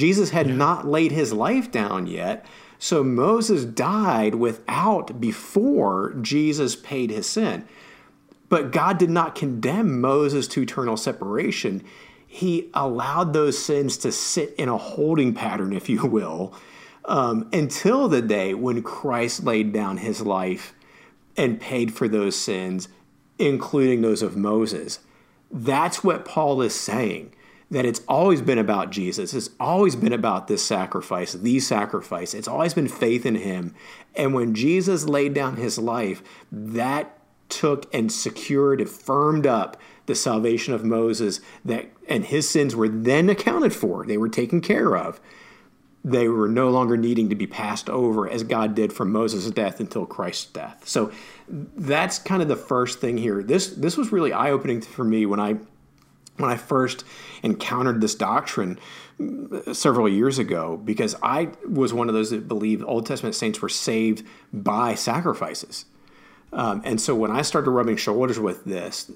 Jesus 0.01 0.31
had 0.31 0.49
yeah. 0.49 0.55
not 0.55 0.89
laid 0.89 1.13
his 1.13 1.33
life 1.33 1.71
down 1.71 2.07
yet. 2.07 2.47
So 2.79 3.05
Moses 3.05 3.67
died 3.67 4.37
without 4.37 5.21
before 5.21 6.15
Jesus 6.23 6.75
paid 6.75 7.11
his 7.11 7.27
sin. 7.27 7.69
But 8.49 8.73
God 8.73 8.97
did 8.97 9.11
not 9.11 9.35
condemn 9.35 10.01
Moses 10.01 10.49
to 10.49 10.63
eternal 10.63 10.97
separation. 10.97 11.85
He 12.27 12.71
allowed 12.73 13.35
those 13.35 13.59
sins 13.63 13.99
to 13.99 14.11
sit 14.11 14.55
in 14.55 14.71
a 14.71 14.79
holding 14.79 15.35
pattern, 15.35 15.75
if 15.75 15.91
you 15.91 16.07
will, 16.07 16.55
um, 17.05 17.49
until 17.53 18.09
the 18.09 18.23
day 18.23 18.55
when 18.55 18.83
Christ 18.83 19.45
laid 19.45 19.73
down 19.75 19.99
his 19.99 20.23
life 20.23 20.73
and 21.37 21.61
paid 21.61 21.93
for 21.93 22.09
those 22.09 22.35
sins, 22.35 22.89
including 23.39 24.01
those 24.01 24.23
of 24.23 24.37
Moses. 24.37 25.01
That's 25.51 26.03
what 26.03 26.25
Paul 26.25 26.63
is 26.63 26.75
saying. 26.75 27.35
That 27.71 27.85
it's 27.85 28.03
always 28.09 28.43
been 28.43 28.59
about 28.59 28.91
Jesus. 28.91 29.33
It's 29.33 29.51
always 29.61 29.95
been 29.95 30.13
about 30.13 30.49
this 30.49 30.65
sacrifice, 30.65 31.35
the 31.35 31.61
sacrifice. 31.61 32.35
It's 32.35 32.49
always 32.49 32.75
been 32.75 32.89
faith 32.89 33.25
in 33.25 33.37
him. 33.37 33.75
And 34.17 34.35
when 34.35 34.55
Jesus 34.55 35.05
laid 35.05 35.35
down 35.35 35.57
his 35.57 35.79
life, 35.79 36.23
that 36.51 37.17
took 37.49 37.93
and 37.95 38.11
secured 38.11 38.81
and 38.81 38.91
firmed 38.91 39.47
up 39.47 39.77
the 40.07 40.15
salvation 40.15 40.73
of 40.75 40.85
Moses 40.85 41.41
that 41.65 41.87
and 42.09 42.25
his 42.25 42.49
sins 42.49 42.75
were 42.75 42.89
then 42.89 43.29
accounted 43.29 43.75
for. 43.75 44.05
They 44.07 44.17
were 44.17 44.29
taken 44.29 44.61
care 44.61 44.97
of. 44.97 45.21
They 46.03 46.29
were 46.29 46.49
no 46.49 46.71
longer 46.71 46.97
needing 46.97 47.29
to 47.29 47.35
be 47.35 47.47
passed 47.47 47.91
over 47.91 48.29
as 48.29 48.43
God 48.43 48.75
did 48.75 48.93
from 48.93 49.13
Moses' 49.13 49.51
death 49.51 49.81
until 49.81 50.07
Christ's 50.07 50.47
death. 50.47 50.89
So 50.89 51.13
that's 51.49 52.19
kind 52.19 52.41
of 52.41 52.49
the 52.49 52.57
first 52.57 53.01
thing 53.01 53.19
here. 53.19 53.43
This 53.43 53.69
this 53.69 53.97
was 53.97 54.11
really 54.11 54.33
eye 54.33 54.51
opening 54.51 54.81
for 54.81 55.05
me 55.05 55.27
when 55.27 55.39
I 55.39 55.59
when 56.37 56.51
I 56.51 56.57
first 56.57 57.05
encountered 57.43 58.01
this 58.01 58.15
doctrine 58.15 58.79
several 59.73 60.09
years 60.09 60.39
ago 60.39 60.77
because 60.79 61.15
I 61.23 61.51
was 61.69 61.93
one 61.93 62.09
of 62.09 62.15
those 62.15 62.31
that 62.31 62.49
believed 62.49 62.83
Old 62.85 63.07
Testament 63.07 63.35
saints 63.35 63.61
were 63.61 63.69
saved 63.69 64.27
by 64.53 64.95
sacrifices. 64.95 65.85
Um, 66.53 66.83
and 66.85 67.01
so 67.01 67.15
when 67.15 67.31
I 67.31 67.43
started 67.43 67.71
rubbing 67.71 67.97
shoulders 67.97 68.39
with 68.41 68.65
this, 68.65 69.11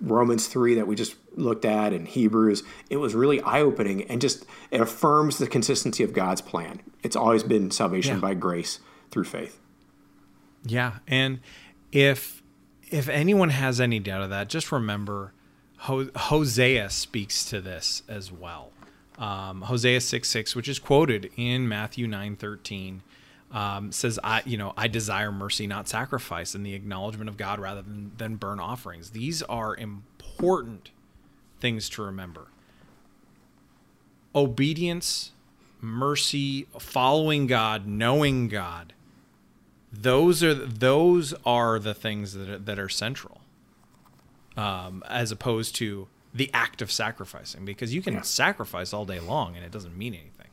Romans 0.00 0.46
3 0.46 0.74
that 0.76 0.86
we 0.86 0.94
just 0.94 1.16
looked 1.36 1.64
at 1.64 1.92
and 1.92 2.08
Hebrews, 2.08 2.62
it 2.88 2.96
was 2.96 3.14
really 3.14 3.40
eye 3.42 3.60
opening 3.60 4.04
and 4.04 4.20
just 4.20 4.46
it 4.70 4.80
affirms 4.80 5.38
the 5.38 5.46
consistency 5.46 6.02
of 6.02 6.14
God's 6.14 6.40
plan. 6.40 6.80
It's 7.02 7.16
always 7.16 7.42
been 7.42 7.70
salvation 7.70 8.16
yeah. 8.16 8.20
by 8.20 8.34
grace 8.34 8.78
through 9.10 9.24
faith. 9.24 9.60
Yeah. 10.64 10.98
And 11.06 11.40
if 11.90 12.42
if 12.90 13.08
anyone 13.08 13.50
has 13.50 13.80
any 13.80 13.98
doubt 13.98 14.22
of 14.22 14.30
that, 14.30 14.48
just 14.48 14.70
remember 14.70 15.32
Hosea 15.82 16.90
speaks 16.90 17.44
to 17.46 17.60
this 17.60 18.02
as 18.08 18.30
well. 18.30 18.70
Um, 19.18 19.62
Hosea 19.62 20.00
6 20.00 20.28
6, 20.28 20.56
which 20.56 20.68
is 20.68 20.78
quoted 20.78 21.30
in 21.36 21.68
Matthew 21.68 22.06
9 22.06 22.36
13 22.36 23.02
um, 23.52 23.92
says 23.92 24.18
I 24.24 24.42
you 24.46 24.56
know 24.56 24.72
I 24.76 24.88
desire 24.88 25.30
mercy 25.30 25.66
not 25.66 25.88
sacrifice 25.88 26.54
and 26.54 26.64
the 26.64 26.74
acknowledgement 26.74 27.28
of 27.28 27.36
God 27.36 27.60
rather 27.60 27.82
than 27.82 28.12
than 28.16 28.36
burn 28.36 28.58
offerings. 28.58 29.10
These 29.10 29.42
are 29.42 29.76
important 29.76 30.90
things 31.60 31.88
to 31.90 32.02
remember. 32.02 32.46
Obedience, 34.34 35.32
mercy, 35.80 36.66
following 36.78 37.46
God, 37.46 37.86
knowing 37.86 38.48
God. 38.48 38.94
Those 39.92 40.42
are 40.42 40.54
those 40.54 41.34
are 41.44 41.78
the 41.78 41.94
things 41.94 42.32
that 42.32 42.48
are, 42.48 42.58
that 42.58 42.78
are 42.78 42.88
central, 42.88 43.41
um, 44.56 45.02
as 45.08 45.32
opposed 45.32 45.74
to 45.76 46.08
the 46.34 46.50
act 46.54 46.80
of 46.82 46.90
sacrificing, 46.90 47.64
because 47.64 47.94
you 47.94 48.02
can 48.02 48.14
yeah. 48.14 48.22
sacrifice 48.22 48.92
all 48.92 49.04
day 49.04 49.20
long 49.20 49.54
and 49.54 49.64
it 49.64 49.70
doesn't 49.70 49.96
mean 49.96 50.14
anything. 50.14 50.48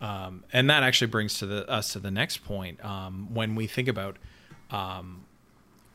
Um, 0.00 0.44
and 0.52 0.70
that 0.70 0.82
actually 0.82 1.08
brings 1.08 1.38
to 1.38 1.46
the, 1.46 1.68
us 1.68 1.92
to 1.94 1.98
the 1.98 2.10
next 2.10 2.44
point. 2.44 2.84
Um, 2.84 3.34
when 3.34 3.54
we 3.54 3.66
think 3.66 3.88
about 3.88 4.16
um, 4.70 5.24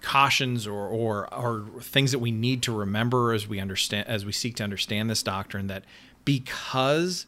cautions 0.02 0.68
or, 0.68 0.88
or 0.88 1.34
or 1.34 1.66
things 1.82 2.12
that 2.12 2.20
we 2.20 2.32
need 2.32 2.62
to 2.64 2.72
remember 2.72 3.34
as 3.34 3.48
we 3.48 3.60
understand 3.60 4.08
as 4.08 4.26
we 4.26 4.32
seek 4.32 4.56
to 4.58 4.64
understand 4.64 5.10
this 5.10 5.24
doctrine, 5.24 5.68
that 5.68 5.86
because 6.26 7.26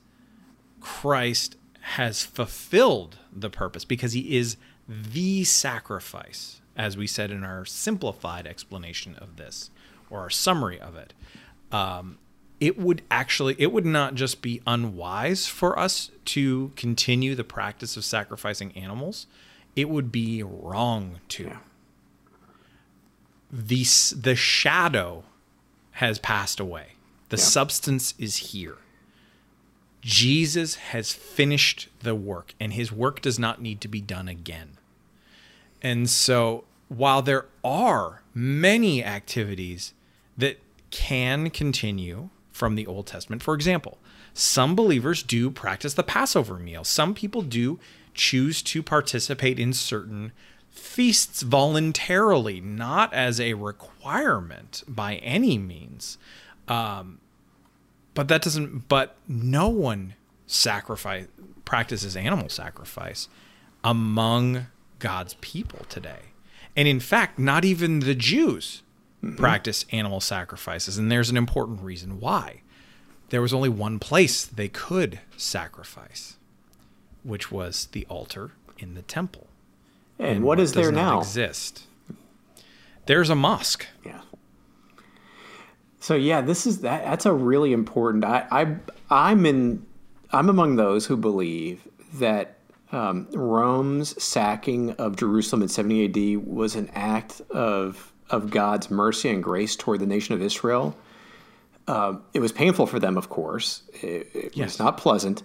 Christ 0.82 1.56
has 1.82 2.24
fulfilled 2.24 3.20
the 3.32 3.50
purpose, 3.50 3.86
because 3.86 4.14
He 4.14 4.38
is 4.38 4.58
the 4.88 5.46
sacrifice, 5.46 6.62
as 6.76 6.98
we 6.98 7.08
said 7.08 7.32
in 7.32 7.44
our 7.44 7.64
simplified 7.64 8.46
explanation 8.46 9.16
of 9.16 9.38
this 9.38 9.70
or 10.10 10.20
our 10.20 10.30
summary 10.30 10.80
of 10.80 10.96
it. 10.96 11.14
Um, 11.72 12.18
it 12.60 12.78
would 12.78 13.02
actually 13.12 13.56
it 13.60 13.72
would 13.72 13.86
not 13.86 14.16
just 14.16 14.42
be 14.42 14.62
unwise 14.66 15.48
for 15.48 15.78
us 15.78 16.12
to 16.24 16.72
continue 16.76 17.36
the 17.36 17.44
practice 17.44 17.98
of 17.98 18.06
sacrificing 18.06 18.72
animals 18.76 19.28
it 19.76 19.90
would 19.90 20.12
be 20.12 20.42
wrong 20.42 21.20
to 21.28 21.46
yeah. 21.46 21.58
the 23.52 23.84
the 24.16 24.36
shadow 24.36 25.24
has 25.92 26.20
passed 26.20 26.60
away 26.60 26.94
the 27.30 27.38
yeah. 27.38 27.44
substance 27.44 28.14
is 28.18 28.38
here 28.38 28.78
Jesus 30.02 30.76
has 30.76 31.14
finished 31.14 31.90
the 32.02 32.14
work 32.14 32.54
and 32.60 32.74
his 32.74 32.92
work 32.92 33.22
does 33.22 33.40
not 33.40 33.60
need 33.60 33.82
to 33.82 33.88
be 33.88 34.02
done 34.02 34.28
again 34.28 34.78
and 35.82 36.10
so 36.10 36.64
while 36.88 37.22
there 37.22 37.46
are 37.64 38.22
many 38.34 39.04
activities 39.04 39.94
that 40.38 40.60
can 40.92 41.50
continue 41.50 42.30
from 42.52 42.76
the 42.76 42.88
Old 42.88 43.08
Testament. 43.08 43.44
For 43.44 43.54
example, 43.54 43.98
some 44.34 44.76
believers 44.76 45.24
do 45.24 45.50
practice 45.50 45.94
the 45.94 46.04
Passover 46.04 46.56
meal. 46.56 46.84
Some 46.84 47.14
people 47.14 47.42
do 47.42 47.80
choose 48.14 48.62
to 48.64 48.82
participate 48.84 49.60
in 49.60 49.74
certain 49.74 50.32
feasts 50.70 51.42
voluntarily, 51.42 52.62
not 52.62 53.14
as 53.14 53.40
a 53.40 53.54
requirement 53.54 54.84
by 54.88 55.16
any 55.16 55.58
means. 55.58 56.18
Um, 56.68 57.20
but 58.14 58.28
that 58.28 58.42
doesn't. 58.42 58.88
But 58.88 59.16
no 59.28 59.70
one 59.70 60.16
sacrifice 60.48 61.28
practices 61.64 62.16
animal 62.16 62.50
sacrifice 62.50 63.28
among 63.84 64.68
God's 65.00 65.36
people 65.42 65.86
today, 65.90 66.32
and 66.76 66.88
in 66.88 67.00
fact, 67.00 67.40
not 67.40 67.66
even 67.66 68.00
the 68.00 68.16
Jews 68.16 68.84
mm-hmm. 69.24 69.36
practice 69.36 69.86
animal 69.92 70.20
sacrifices. 70.20 70.98
And 70.98 71.12
there's 71.12 71.30
an 71.30 71.38
important 71.38 71.82
reason 71.82 72.20
why. 72.20 72.62
There 73.30 73.42
was 73.42 73.54
only 73.54 73.70
one 73.70 73.98
place 74.00 74.46
they 74.46 74.68
could 74.68 75.20
sacrifice, 75.36 76.38
which 77.24 77.52
was 77.52 77.88
the 77.92 78.06
altar 78.06 78.52
in 78.78 78.94
the 78.94 79.02
temple. 79.02 79.48
And, 80.20 80.30
and 80.30 80.44
what 80.44 80.60
is 80.60 80.74
there 80.74 80.92
now? 80.92 81.20
Exist. 81.20 81.88
There's 83.08 83.30
a 83.30 83.36
mosque. 83.36 83.88
Yeah. 84.06 84.22
So 86.00 86.16
yeah, 86.16 86.42
this 86.42 86.68
is 86.68 86.82
that. 86.82 87.04
That's 87.04 87.26
a 87.26 87.34
really 87.34 87.74
important. 87.74 88.24
I, 88.24 88.46
I 88.52 88.76
I'm 89.10 89.46
in. 89.46 89.86
I'm 90.32 90.50
among 90.50 90.76
those 90.76 91.08
who 91.08 91.18
believe 91.18 91.88
that 92.14 92.55
um, 92.92 93.28
Rome's 93.34 94.22
sacking 94.22 94.92
of 94.92 95.16
Jerusalem 95.16 95.62
in 95.62 95.68
70 95.68 96.06
AD 96.38 96.46
was 96.46 96.76
an 96.76 96.90
act 96.94 97.42
of 97.50 98.12
of 98.30 98.50
God's 98.50 98.90
mercy 98.90 99.30
and 99.30 99.44
grace 99.44 99.76
toward 99.76 100.00
the 100.00 100.08
nation 100.08 100.34
of 100.34 100.42
Israel. 100.42 100.98
Uh, 101.88 102.16
it 102.34 102.40
was 102.40 102.52
painful 102.52 102.88
for 102.88 103.00
them, 103.00 103.18
of 103.18 103.30
course. 103.30 103.84
It, 104.02 104.32
it 104.34 104.58
yes. 104.58 104.66
was 104.72 104.80
not 104.80 104.98
pleasant, 104.98 105.44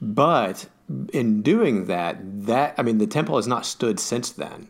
but 0.00 0.66
in 1.12 1.42
doing 1.42 1.86
that, 1.86 2.18
that 2.46 2.74
I 2.78 2.82
mean, 2.82 2.98
the 2.98 3.06
temple 3.06 3.36
has 3.36 3.46
not 3.46 3.64
stood 3.64 4.00
since 4.00 4.30
then. 4.30 4.68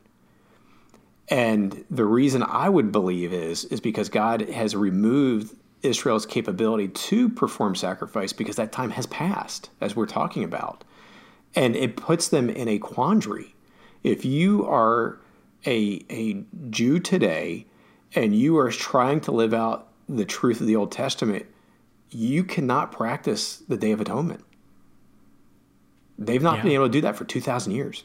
And 1.29 1.85
the 1.91 2.05
reason 2.05 2.43
I 2.43 2.69
would 2.69 2.93
believe 2.93 3.33
is 3.33 3.65
is 3.67 3.81
because 3.81 4.09
God 4.09 4.43
has 4.51 4.77
removed 4.77 5.57
Israel's 5.83 6.27
capability 6.27 6.89
to 6.89 7.29
perform 7.29 7.75
sacrifice 7.75 8.33
because 8.33 8.57
that 8.57 8.73
time 8.73 8.91
has 8.91 9.07
passed, 9.07 9.71
as 9.81 9.97
we're 9.97 10.07
talking 10.07 10.45
about, 10.45 10.85
and 11.55 11.77
it 11.77 11.97
puts 11.97 12.29
them 12.29 12.51
in 12.51 12.69
a 12.69 12.79
quandary. 12.79 13.55
If 14.03 14.25
you 14.25 14.67
are 14.67 15.19
a 15.67 16.05
a 16.11 16.45
Jew 16.71 16.99
today 16.99 17.67
and 18.15 18.35
you 18.35 18.57
are 18.59 18.71
trying 18.71 19.21
to 19.23 19.33
live 19.33 19.53
out 19.55 19.89
the 20.09 20.25
truth 20.25 20.61
of 20.61 20.67
the 20.67 20.77
Old 20.77 20.93
Testament, 20.93 21.47
you 22.11 22.45
cannot 22.45 22.93
practice 22.93 23.63
the 23.69 23.77
Day 23.77 23.93
of 23.93 24.01
Atonement. 24.01 24.45
They've 26.19 26.43
not 26.43 26.59
yeah. 26.59 26.63
been 26.63 26.73
able 26.73 26.87
to 26.87 26.93
do 26.93 27.01
that 27.03 27.17
for 27.17 27.25
2,000 27.25 27.73
years. 27.73 28.05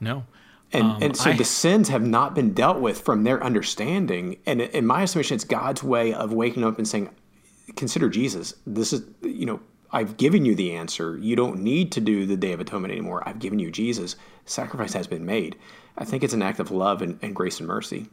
No. 0.00 0.24
And, 0.72 0.84
um, 0.84 1.02
and 1.02 1.16
so 1.16 1.30
I, 1.30 1.36
the 1.36 1.44
sins 1.44 1.88
have 1.88 2.02
not 2.02 2.34
been 2.34 2.52
dealt 2.54 2.80
with 2.80 3.00
from 3.00 3.24
their 3.24 3.42
understanding. 3.42 4.38
And 4.46 4.62
in 4.62 4.86
my 4.86 5.02
estimation, 5.02 5.34
it's 5.34 5.44
God's 5.44 5.82
way 5.82 6.14
of 6.14 6.32
waking 6.32 6.64
up 6.64 6.78
and 6.78 6.88
saying, 6.88 7.10
consider 7.76 8.08
Jesus. 8.08 8.54
This 8.66 8.92
is, 8.92 9.02
you 9.22 9.46
know, 9.46 9.60
I've 9.94 10.16
given 10.16 10.44
you 10.44 10.56
the 10.56 10.74
answer. 10.74 11.16
You 11.16 11.36
don't 11.36 11.60
need 11.60 11.92
to 11.92 12.00
do 12.00 12.26
the 12.26 12.36
Day 12.36 12.52
of 12.52 12.58
Atonement 12.58 12.90
anymore. 12.90 13.22
I've 13.24 13.38
given 13.38 13.60
you 13.60 13.70
Jesus. 13.70 14.16
Sacrifice 14.44 14.92
has 14.92 15.06
been 15.06 15.24
made. 15.24 15.56
I 15.96 16.04
think 16.04 16.24
it's 16.24 16.34
an 16.34 16.42
act 16.42 16.58
of 16.58 16.72
love 16.72 17.00
and, 17.00 17.16
and 17.22 17.32
grace 17.32 17.60
and 17.60 17.68
mercy. 17.68 18.08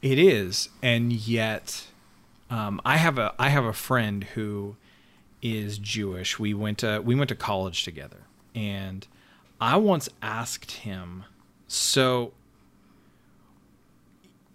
It 0.00 0.16
is, 0.16 0.68
and 0.82 1.12
yet, 1.12 1.88
um, 2.50 2.80
I 2.84 2.98
have 2.98 3.18
a 3.18 3.34
I 3.36 3.48
have 3.48 3.64
a 3.64 3.72
friend 3.72 4.22
who 4.22 4.76
is 5.42 5.78
Jewish. 5.78 6.38
We 6.38 6.54
went 6.54 6.78
to 6.78 7.00
we 7.04 7.16
went 7.16 7.30
to 7.30 7.34
college 7.34 7.82
together, 7.82 8.20
and 8.54 9.08
I 9.60 9.78
once 9.78 10.08
asked 10.22 10.70
him, 10.70 11.24
so 11.66 12.32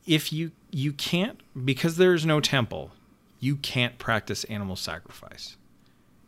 if 0.05 0.31
you 0.31 0.51
you 0.71 0.93
can't 0.93 1.41
because 1.65 1.97
there's 1.97 2.25
no 2.25 2.39
temple, 2.39 2.91
you 3.41 3.57
can't 3.57 3.97
practice 3.97 4.45
animal 4.45 4.77
sacrifice. 4.77 5.57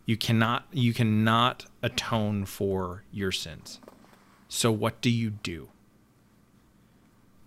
You 0.05 0.17
cannot 0.17 0.65
you 0.71 0.93
cannot 0.93 1.65
atone 1.81 2.45
for 2.45 3.03
your 3.11 3.31
sins. 3.31 3.79
So 4.47 4.71
what 4.71 5.01
do 5.01 5.09
you 5.09 5.31
do? 5.31 5.69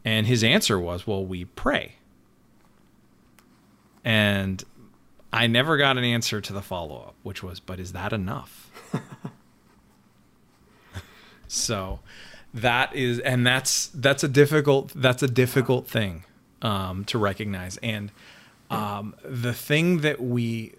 And 0.04 0.26
his 0.26 0.42
answer 0.44 0.78
was, 0.78 1.06
well, 1.06 1.25
we 1.25 1.44
pray. 1.44 1.96
And 4.04 4.62
I 5.32 5.48
never 5.48 5.76
got 5.76 5.98
an 5.98 6.04
answer 6.04 6.40
to 6.40 6.52
the 6.52 6.62
follow 6.62 6.96
up, 7.08 7.14
which 7.22 7.42
was, 7.42 7.58
but 7.58 7.80
is 7.80 7.92
that 7.92 8.12
enough? 8.12 8.70
so 11.48 12.00
that 12.54 12.94
is 12.94 13.18
and 13.18 13.46
that's 13.46 13.88
that's 13.88 14.25
a 14.25 14.28
difficult 14.28 14.92
that's 14.94 15.22
a 15.22 15.28
difficult 15.28 15.86
thing 15.86 16.25
um, 16.62 17.04
to 17.04 17.18
recognize 17.18 17.76
and 17.78 18.10
um, 18.70 19.14
the 19.22 19.52
thing 19.52 19.98
that 20.00 20.20
we 20.20 20.72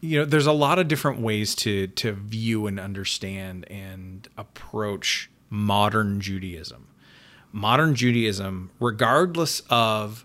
you 0.00 0.18
know 0.18 0.24
there's 0.24 0.46
a 0.46 0.52
lot 0.52 0.78
of 0.78 0.88
different 0.88 1.20
ways 1.20 1.54
to 1.54 1.86
to 1.88 2.12
view 2.12 2.66
and 2.66 2.78
understand 2.78 3.68
and 3.70 4.28
approach 4.36 5.30
modern 5.50 6.20
Judaism 6.20 6.88
modern 7.52 7.94
Judaism 7.94 8.70
regardless 8.80 9.62
of 9.70 10.24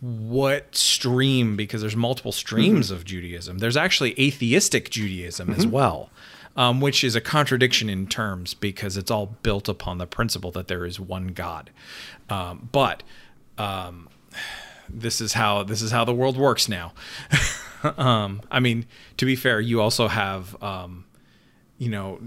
what 0.00 0.76
stream 0.76 1.56
because 1.56 1.80
there's 1.80 1.96
multiple 1.96 2.30
streams 2.30 2.86
mm-hmm. 2.86 2.94
of 2.94 3.04
Judaism 3.04 3.58
there's 3.58 3.76
actually 3.76 4.18
atheistic 4.20 4.90
Judaism 4.90 5.48
mm-hmm. 5.48 5.58
as 5.58 5.66
well 5.66 6.10
um, 6.58 6.80
which 6.80 7.04
is 7.04 7.14
a 7.14 7.20
contradiction 7.20 7.88
in 7.88 8.08
terms 8.08 8.52
because 8.52 8.96
it's 8.96 9.12
all 9.12 9.26
built 9.26 9.68
upon 9.68 9.98
the 9.98 10.08
principle 10.08 10.50
that 10.50 10.66
there 10.66 10.84
is 10.84 10.98
one 10.98 11.28
God. 11.28 11.70
Um, 12.28 12.68
but 12.72 13.04
um, 13.56 14.08
this 14.88 15.20
is 15.20 15.32
how 15.32 15.62
this 15.62 15.82
is 15.82 15.90
how 15.90 16.04
the 16.04 16.14
world 16.14 16.36
works 16.36 16.68
now. 16.68 16.92
Um, 17.96 18.42
I 18.50 18.58
mean, 18.58 18.86
to 19.18 19.24
be 19.24 19.36
fair, 19.36 19.60
you 19.60 19.80
also 19.80 20.08
have 20.08 20.60
um, 20.60 21.04
you 21.78 21.88
know 21.88 22.18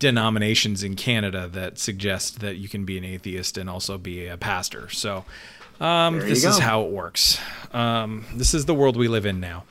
denominations 0.00 0.82
in 0.82 0.96
Canada 0.96 1.48
that 1.48 1.78
suggest 1.78 2.40
that 2.40 2.56
you 2.56 2.68
can 2.68 2.84
be 2.84 2.98
an 2.98 3.04
atheist 3.04 3.56
and 3.56 3.70
also 3.70 3.98
be 3.98 4.26
a 4.26 4.36
pastor. 4.36 4.88
So 4.90 5.24
um, 5.80 6.18
this 6.20 6.44
is 6.44 6.58
how 6.58 6.82
it 6.82 6.90
works. 6.90 7.38
Um, 7.72 8.24
this 8.34 8.52
is 8.52 8.64
the 8.64 8.74
world 8.74 8.96
we 8.96 9.08
live 9.08 9.26
in 9.26 9.40
now. 9.40 9.64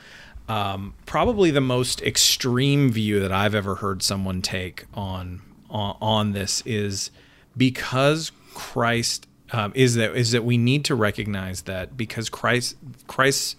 Um, 0.48 0.94
probably 1.06 1.52
the 1.52 1.62
most 1.62 2.02
extreme 2.02 2.92
view 2.92 3.20
that 3.20 3.32
I've 3.32 3.56
ever 3.56 3.76
heard 3.76 4.04
someone 4.04 4.42
take 4.42 4.86
on 4.94 5.42
on, 5.70 5.98
on 6.00 6.32
this 6.34 6.62
is 6.66 7.10
because 7.58 8.32
Christ 8.54 9.28
um, 9.52 9.72
is 9.76 9.96
that 9.96 10.16
is 10.16 10.32
that 10.32 10.44
we 10.44 10.58
need 10.58 10.86
to 10.86 10.96
recognize 10.96 11.64
that 11.64 11.96
because 11.96 12.30
Christ 12.30 12.78
Christ's 13.08 13.56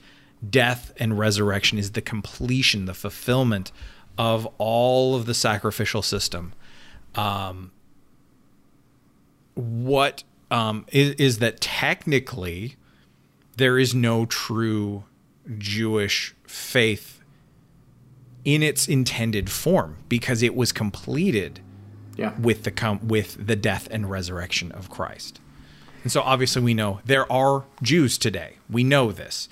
death 0.49 0.93
and 0.99 1.19
resurrection 1.19 1.79
is 1.79 1.93
the 1.93 2.03
completion, 2.03 2.85
the 2.87 2.95
fulfillment 2.95 3.73
of 4.19 4.47
all 4.59 5.15
of 5.15 5.27
the 5.27 5.35
sacrificial 5.35 6.03
system. 6.03 6.53
Um, 7.15 7.73
what 9.55 10.25
um, 10.51 10.85
is, 10.93 11.15
is 11.15 11.39
that 11.39 11.61
technically 11.61 12.77
there 13.57 13.79
is 13.79 13.95
no 13.95 14.27
true 14.27 15.05
Jewish 15.59 16.35
faith 16.47 17.21
in 18.45 18.63
its 18.63 18.87
intended 18.87 19.51
form 19.51 19.97
because 20.09 20.43
it 20.43 20.55
was 20.55 20.73
completed 20.73 21.61
yeah. 22.17 22.39
with 22.39 22.65
the 22.65 22.71
com- 22.71 23.07
with 23.09 23.47
the 23.47 23.57
death 23.57 23.89
and 23.91 24.11
resurrection 24.11 24.73
of 24.73 24.91
Christ. 24.91 25.41
And 26.07 26.13
so 26.13 26.23
obviously 26.23 26.63
we 26.63 26.73
know 26.73 27.01
there 27.05 27.31
are 27.33 27.65
Jews 27.83 28.17
today. 28.17 28.59
We 28.71 28.85
know 28.85 29.11
this. 29.11 29.49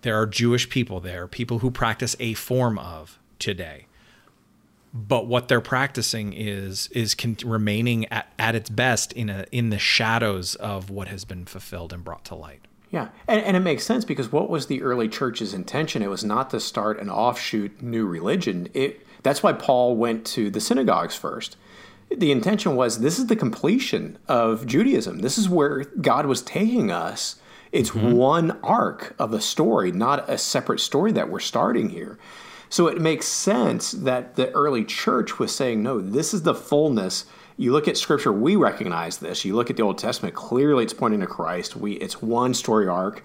There 0.00 0.18
are 0.18 0.24
Jewish 0.24 0.70
people 0.70 1.00
there, 1.00 1.28
people 1.28 1.58
who 1.58 1.70
practice 1.70 2.16
a 2.18 2.32
form 2.32 2.78
of 2.78 3.18
today. 3.38 3.88
But 4.94 5.26
what 5.26 5.48
they're 5.48 5.60
practicing 5.60 6.32
is 6.32 6.88
is 6.92 7.14
con- 7.14 7.36
remaining 7.44 8.06
at, 8.06 8.32
at 8.38 8.54
its 8.54 8.70
best 8.70 9.12
in 9.12 9.28
a 9.28 9.44
in 9.52 9.68
the 9.68 9.78
shadows 9.78 10.54
of 10.54 10.88
what 10.88 11.08
has 11.08 11.26
been 11.26 11.44
fulfilled 11.44 11.92
and 11.92 12.02
brought 12.02 12.24
to 12.24 12.34
light. 12.34 12.62
Yeah, 12.90 13.08
and, 13.26 13.42
and 13.42 13.54
it 13.54 13.60
makes 13.60 13.84
sense 13.84 14.06
because 14.06 14.32
what 14.32 14.48
was 14.48 14.68
the 14.68 14.80
early 14.80 15.10
church's 15.10 15.52
intention? 15.52 16.00
It 16.00 16.08
was 16.08 16.24
not 16.24 16.48
to 16.52 16.58
start 16.58 16.98
an 17.00 17.10
offshoot 17.10 17.82
new 17.82 18.06
religion. 18.06 18.70
It 18.72 19.06
that's 19.22 19.42
why 19.42 19.52
Paul 19.52 19.94
went 19.94 20.24
to 20.28 20.48
the 20.48 20.58
synagogues 20.58 21.16
first. 21.16 21.58
The 22.16 22.32
intention 22.32 22.74
was 22.74 23.00
this 23.00 23.18
is 23.18 23.26
the 23.26 23.36
completion 23.36 24.18
of 24.28 24.66
Judaism. 24.66 25.20
This 25.20 25.38
is 25.38 25.48
where 25.48 25.84
God 26.00 26.26
was 26.26 26.42
taking 26.42 26.90
us. 26.90 27.36
It's 27.70 27.90
mm-hmm. 27.90 28.12
one 28.12 28.58
arc 28.62 29.14
of 29.18 29.34
a 29.34 29.40
story, 29.40 29.92
not 29.92 30.28
a 30.28 30.38
separate 30.38 30.80
story 30.80 31.12
that 31.12 31.28
we're 31.28 31.40
starting 31.40 31.90
here. 31.90 32.18
So 32.70 32.86
it 32.86 33.00
makes 33.00 33.26
sense 33.26 33.92
that 33.92 34.36
the 34.36 34.50
early 34.52 34.84
church 34.84 35.38
was 35.38 35.54
saying, 35.54 35.82
no, 35.82 36.00
this 36.00 36.32
is 36.32 36.42
the 36.42 36.54
fullness 36.54 37.24
you 37.58 37.72
look 37.72 37.88
at 37.88 37.96
scripture, 37.96 38.32
we 38.32 38.56
recognize 38.56 39.18
this. 39.18 39.44
You 39.44 39.56
look 39.56 39.68
at 39.68 39.76
the 39.76 39.82
Old 39.82 39.98
Testament, 39.98 40.34
clearly 40.34 40.84
it's 40.84 40.94
pointing 40.94 41.20
to 41.20 41.26
Christ. 41.26 41.76
We 41.76 41.94
it's 41.94 42.22
one 42.22 42.54
story 42.54 42.86
arc 42.86 43.24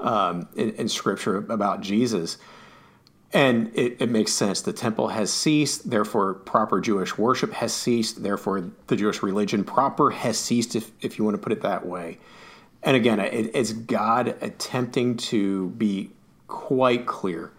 um, 0.00 0.48
in, 0.56 0.70
in, 0.72 0.88
scripture 0.88 1.36
about 1.36 1.82
Jesus. 1.82 2.38
And 3.36 3.70
it, 3.74 4.00
it, 4.00 4.08
makes 4.08 4.32
sense. 4.32 4.62
The 4.62 4.72
temple 4.72 5.08
has 5.08 5.30
ceased, 5.30 5.90
therefore, 5.90 6.32
proper 6.32 6.80
Jewish 6.80 7.18
worship 7.18 7.52
has 7.52 7.70
ceased, 7.70 8.22
therefore, 8.22 8.70
the 8.86 8.96
Jewish 8.96 9.22
religion 9.22 9.62
proper 9.62 10.08
has 10.08 10.38
ceased, 10.38 10.74
if, 10.74 10.90
if 11.02 11.18
you 11.18 11.24
want 11.26 11.34
to 11.34 11.42
put 11.42 11.52
it 11.52 11.60
that 11.60 11.84
way. 11.84 12.16
And 12.82 12.96
again, 12.96 13.20
it, 13.20 13.50
it's 13.52 13.74
God 13.74 14.28
attempting 14.40 15.18
to 15.18 15.68
be 15.68 16.12
quite 16.48 17.04
clear. 17.04 17.52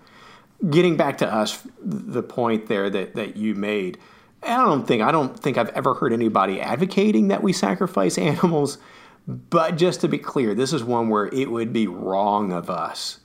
Getting 0.68 0.98
back 0.98 1.20
to 1.20 1.32
us, 1.32 1.62
the 1.80 2.24
point 2.24 2.66
there 2.66 2.90
that, 2.90 3.14
that 3.14 3.38
you 3.38 3.54
made, 3.54 4.00
I 4.42 4.66
don't 4.66 4.88
think 4.88 5.04
I 5.04 5.12
don't 5.12 5.40
think 5.40 5.60
I've 5.60 5.70
ever 5.70 5.94
heard 5.94 6.12
anybody 6.12 6.60
advocating 6.60 7.28
that 7.28 7.44
we 7.44 7.54
sacrifice 7.54 8.18
animals. 8.18 8.80
But 9.28 9.78
just 9.78 10.02
to 10.02 10.08
be 10.08 10.18
clear, 10.18 10.56
this 10.56 10.74
is 10.74 10.84
one 10.84 11.10
where 11.10 11.28
it 11.28 11.52
would 11.52 11.72
be 11.72 11.86
wrong 11.86 12.52
of 12.52 12.72
us. 12.72 13.20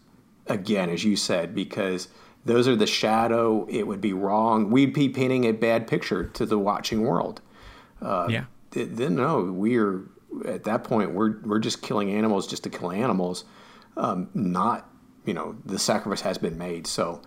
Again, 0.48 0.90
as 0.90 1.02
you 1.02 1.16
said, 1.16 1.54
because 1.54 2.08
those 2.44 2.66
are 2.66 2.76
the 2.76 2.86
shadow. 2.86 3.66
It 3.68 3.86
would 3.86 4.00
be 4.00 4.12
wrong. 4.12 4.70
We'd 4.70 4.92
be 4.92 5.08
painting 5.08 5.44
a 5.44 5.52
bad 5.52 5.86
picture 5.86 6.24
to 6.24 6.46
the 6.46 6.58
watching 6.58 7.02
world. 7.02 7.40
Uh, 8.00 8.26
yeah. 8.28 8.44
Then 8.70 9.16
no, 9.16 9.44
we're 9.52 10.08
at 10.46 10.64
that 10.64 10.82
point 10.84 11.12
we're 11.12 11.40
we're 11.42 11.58
just 11.58 11.82
killing 11.82 12.10
animals 12.10 12.46
just 12.46 12.64
to 12.64 12.70
kill 12.70 12.90
animals. 12.90 13.44
Um, 13.96 14.30
not 14.34 14.88
you 15.24 15.34
know 15.34 15.56
the 15.64 15.78
sacrifice 15.78 16.22
has 16.22 16.38
been 16.38 16.58
made. 16.58 16.86
So 16.86 17.20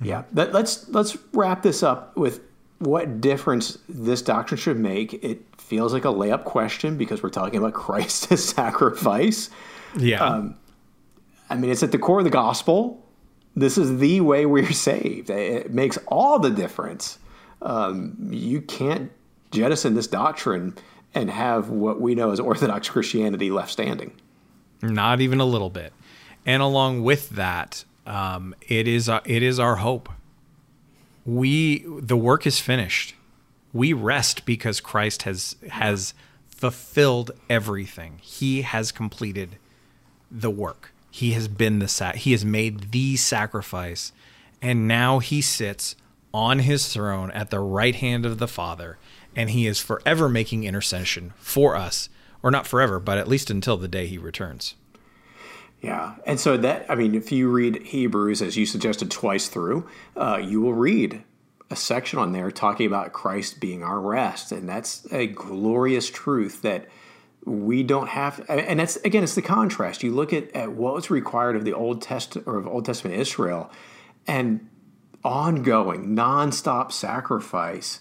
yeah, 0.00 0.24
that, 0.32 0.52
let's 0.52 0.88
let's 0.88 1.16
wrap 1.32 1.62
this 1.62 1.82
up 1.82 2.16
with 2.16 2.40
what 2.78 3.20
difference 3.20 3.78
this 3.88 4.22
doctrine 4.22 4.58
should 4.58 4.78
make. 4.78 5.14
It 5.22 5.44
feels 5.56 5.92
like 5.92 6.04
a 6.04 6.08
layup 6.08 6.44
question 6.44 6.96
because 6.96 7.22
we're 7.22 7.30
talking 7.30 7.58
about 7.58 7.74
Christ's 7.74 8.42
sacrifice. 8.42 9.50
Yeah. 9.96 10.24
Um, 10.24 10.56
I 11.48 11.56
mean, 11.56 11.70
it's 11.70 11.82
at 11.82 11.92
the 11.92 11.98
core 11.98 12.18
of 12.18 12.24
the 12.24 12.30
gospel. 12.30 13.01
This 13.54 13.76
is 13.78 13.98
the 13.98 14.20
way 14.20 14.46
we're 14.46 14.72
saved. 14.72 15.30
It 15.30 15.72
makes 15.72 15.98
all 16.08 16.38
the 16.38 16.50
difference. 16.50 17.18
Um, 17.60 18.16
you 18.30 18.60
can't 18.60 19.12
jettison 19.50 19.94
this 19.94 20.06
doctrine 20.06 20.74
and 21.14 21.30
have 21.30 21.68
what 21.68 22.00
we 22.00 22.14
know 22.14 22.30
as 22.30 22.40
Orthodox 22.40 22.88
Christianity 22.88 23.50
left 23.50 23.70
standing. 23.70 24.12
Not 24.80 25.20
even 25.20 25.40
a 25.40 25.44
little 25.44 25.70
bit. 25.70 25.92
And 26.44 26.62
along 26.62 27.02
with 27.04 27.30
that, 27.30 27.84
um, 28.06 28.54
it 28.66 28.88
is 28.88 29.08
uh, 29.08 29.20
it 29.24 29.44
is 29.44 29.60
our 29.60 29.76
hope 29.76 30.08
we 31.24 31.84
the 31.86 32.16
work 32.16 32.46
is 32.46 32.58
finished. 32.58 33.14
We 33.72 33.92
rest 33.92 34.44
because 34.44 34.80
Christ 34.80 35.22
has 35.22 35.56
has 35.70 36.14
fulfilled 36.48 37.30
everything. 37.48 38.18
He 38.22 38.62
has 38.62 38.92
completed 38.92 39.56
the 40.30 40.50
work. 40.50 40.91
He 41.14 41.32
has 41.32 41.46
been 41.46 41.78
the 41.78 42.12
he 42.16 42.32
has 42.32 42.42
made 42.42 42.90
the 42.90 43.16
sacrifice 43.16 44.12
and 44.62 44.88
now 44.88 45.18
he 45.18 45.42
sits 45.42 45.94
on 46.32 46.60
his 46.60 46.90
throne 46.90 47.30
at 47.32 47.50
the 47.50 47.60
right 47.60 47.94
hand 47.94 48.24
of 48.24 48.38
the 48.38 48.48
Father 48.48 48.96
and 49.36 49.50
he 49.50 49.66
is 49.66 49.78
forever 49.78 50.26
making 50.26 50.64
intercession 50.64 51.34
for 51.36 51.76
us 51.76 52.08
or 52.42 52.50
not 52.50 52.66
forever 52.66 52.98
but 52.98 53.18
at 53.18 53.28
least 53.28 53.50
until 53.50 53.76
the 53.76 53.88
day 53.88 54.06
he 54.06 54.16
returns. 54.16 54.74
Yeah, 55.82 56.14
and 56.24 56.40
so 56.40 56.56
that 56.56 56.86
I 56.88 56.94
mean, 56.94 57.14
if 57.14 57.30
you 57.30 57.50
read 57.50 57.82
Hebrews 57.82 58.40
as 58.40 58.56
you 58.56 58.64
suggested 58.64 59.10
twice 59.10 59.48
through, 59.48 59.86
uh, 60.16 60.40
you 60.42 60.62
will 60.62 60.72
read 60.72 61.24
a 61.70 61.76
section 61.76 62.18
on 62.18 62.32
there 62.32 62.50
talking 62.50 62.86
about 62.86 63.12
Christ 63.12 63.60
being 63.60 63.82
our 63.82 64.00
rest, 64.00 64.50
and 64.50 64.66
that's 64.66 65.06
a 65.12 65.26
glorious 65.26 66.08
truth 66.08 66.62
that 66.62 66.86
we 67.44 67.82
don't 67.82 68.08
have. 68.08 68.44
And 68.48 68.80
that's 68.80 68.96
again, 68.96 69.22
it's 69.22 69.34
the 69.34 69.42
contrast. 69.42 70.02
You 70.02 70.12
look 70.12 70.32
at, 70.32 70.54
at 70.54 70.72
what 70.72 70.94
was 70.94 71.10
required 71.10 71.56
of 71.56 71.64
the 71.64 71.72
Old 71.72 72.02
Testament 72.02 72.46
or 72.46 72.56
of 72.56 72.66
Old 72.66 72.84
Testament 72.84 73.18
Israel, 73.18 73.70
and 74.26 74.68
ongoing, 75.24 76.14
nonstop 76.16 76.92
sacrifice, 76.92 78.00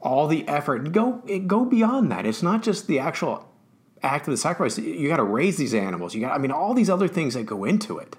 all 0.00 0.26
the 0.26 0.46
effort. 0.46 0.92
Go 0.92 1.22
go 1.46 1.64
beyond 1.64 2.10
that. 2.12 2.26
It's 2.26 2.42
not 2.42 2.62
just 2.62 2.86
the 2.86 2.98
actual 2.98 3.48
act 4.02 4.28
of 4.28 4.32
the 4.32 4.38
sacrifice. 4.38 4.78
You 4.78 5.08
got 5.08 5.16
to 5.16 5.24
raise 5.24 5.56
these 5.56 5.74
animals. 5.74 6.14
You 6.14 6.20
got, 6.20 6.34
I 6.34 6.38
mean, 6.38 6.52
all 6.52 6.74
these 6.74 6.90
other 6.90 7.08
things 7.08 7.34
that 7.34 7.46
go 7.46 7.64
into 7.64 7.98
it, 7.98 8.16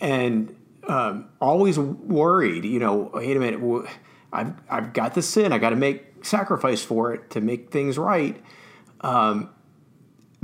and 0.00 0.56
um, 0.88 1.28
always 1.40 1.78
worried. 1.78 2.64
You 2.64 2.78
know, 2.78 3.10
wait 3.12 3.36
a 3.36 3.40
minute, 3.40 3.86
I've 4.32 4.54
I've 4.68 4.92
got 4.92 5.14
the 5.14 5.22
sin. 5.22 5.52
I 5.52 5.58
got 5.58 5.70
to 5.70 5.76
make 5.76 6.24
sacrifice 6.24 6.82
for 6.82 7.12
it 7.12 7.30
to 7.30 7.40
make 7.40 7.70
things 7.70 7.98
right. 7.98 8.42
Um, 9.02 9.50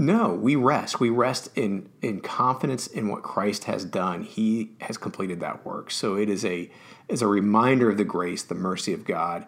no, 0.01 0.33
we 0.33 0.57
rest. 0.57 0.99
We 0.99 1.11
rest 1.11 1.51
in 1.55 1.91
in 2.01 2.23
confidence 2.23 2.87
in 2.87 3.09
what 3.09 3.23
Christ 3.23 3.65
has 3.65 3.85
done. 3.85 4.23
He 4.23 4.71
has 4.81 4.97
completed 4.97 5.41
that 5.41 5.67
work. 5.67 5.91
So 5.91 6.17
it 6.17 6.31
is 6.31 6.43
a 6.43 6.71
is 7.11 7.21
a 7.21 7.27
reminder 7.27 7.91
of 7.91 7.99
the 7.99 8.05
grace, 8.05 8.43
the 8.43 8.55
mercy 8.55 8.95
of 8.95 9.05
God. 9.05 9.45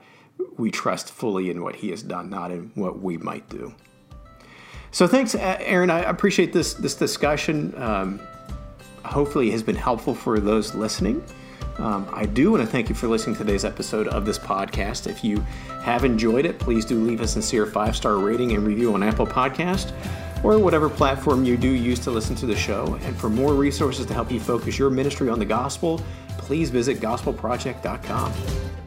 We 0.58 0.70
trust 0.70 1.10
fully 1.10 1.48
in 1.48 1.62
what 1.62 1.76
He 1.76 1.88
has 1.88 2.02
done, 2.02 2.28
not 2.28 2.50
in 2.50 2.70
what 2.74 3.00
we 3.00 3.16
might 3.16 3.48
do. 3.48 3.74
So 4.90 5.06
thanks, 5.06 5.34
Aaron. 5.34 5.88
I 5.88 6.00
appreciate 6.00 6.52
this 6.52 6.74
this 6.74 6.96
discussion. 6.96 7.72
Um, 7.82 8.20
hopefully, 9.06 9.48
it 9.48 9.52
has 9.52 9.62
been 9.62 9.74
helpful 9.74 10.14
for 10.14 10.38
those 10.38 10.74
listening. 10.74 11.24
Um, 11.78 12.06
I 12.12 12.26
do 12.26 12.50
want 12.50 12.62
to 12.62 12.66
thank 12.66 12.90
you 12.90 12.94
for 12.94 13.08
listening 13.08 13.36
to 13.36 13.44
today's 13.44 13.64
episode 13.64 14.06
of 14.08 14.26
this 14.26 14.38
podcast. 14.38 15.06
If 15.06 15.24
you 15.24 15.38
have 15.80 16.04
enjoyed 16.04 16.44
it, 16.44 16.58
please 16.58 16.84
do 16.84 17.02
leave 17.02 17.22
a 17.22 17.26
sincere 17.26 17.64
five 17.64 17.96
star 17.96 18.18
rating 18.18 18.52
and 18.52 18.66
review 18.66 18.92
on 18.92 19.02
Apple 19.02 19.26
Podcast 19.26 19.94
or 20.42 20.58
whatever 20.58 20.88
platform 20.88 21.44
you 21.44 21.56
do 21.56 21.68
use 21.68 21.98
to 22.00 22.10
listen 22.10 22.34
to 22.36 22.46
the 22.46 22.56
show. 22.56 22.98
And 23.02 23.16
for 23.16 23.28
more 23.28 23.54
resources 23.54 24.06
to 24.06 24.14
help 24.14 24.30
you 24.30 24.40
focus 24.40 24.78
your 24.78 24.90
ministry 24.90 25.28
on 25.28 25.38
the 25.38 25.44
gospel, 25.44 26.00
please 26.38 26.70
visit 26.70 27.00
gospelproject.com. 27.00 28.81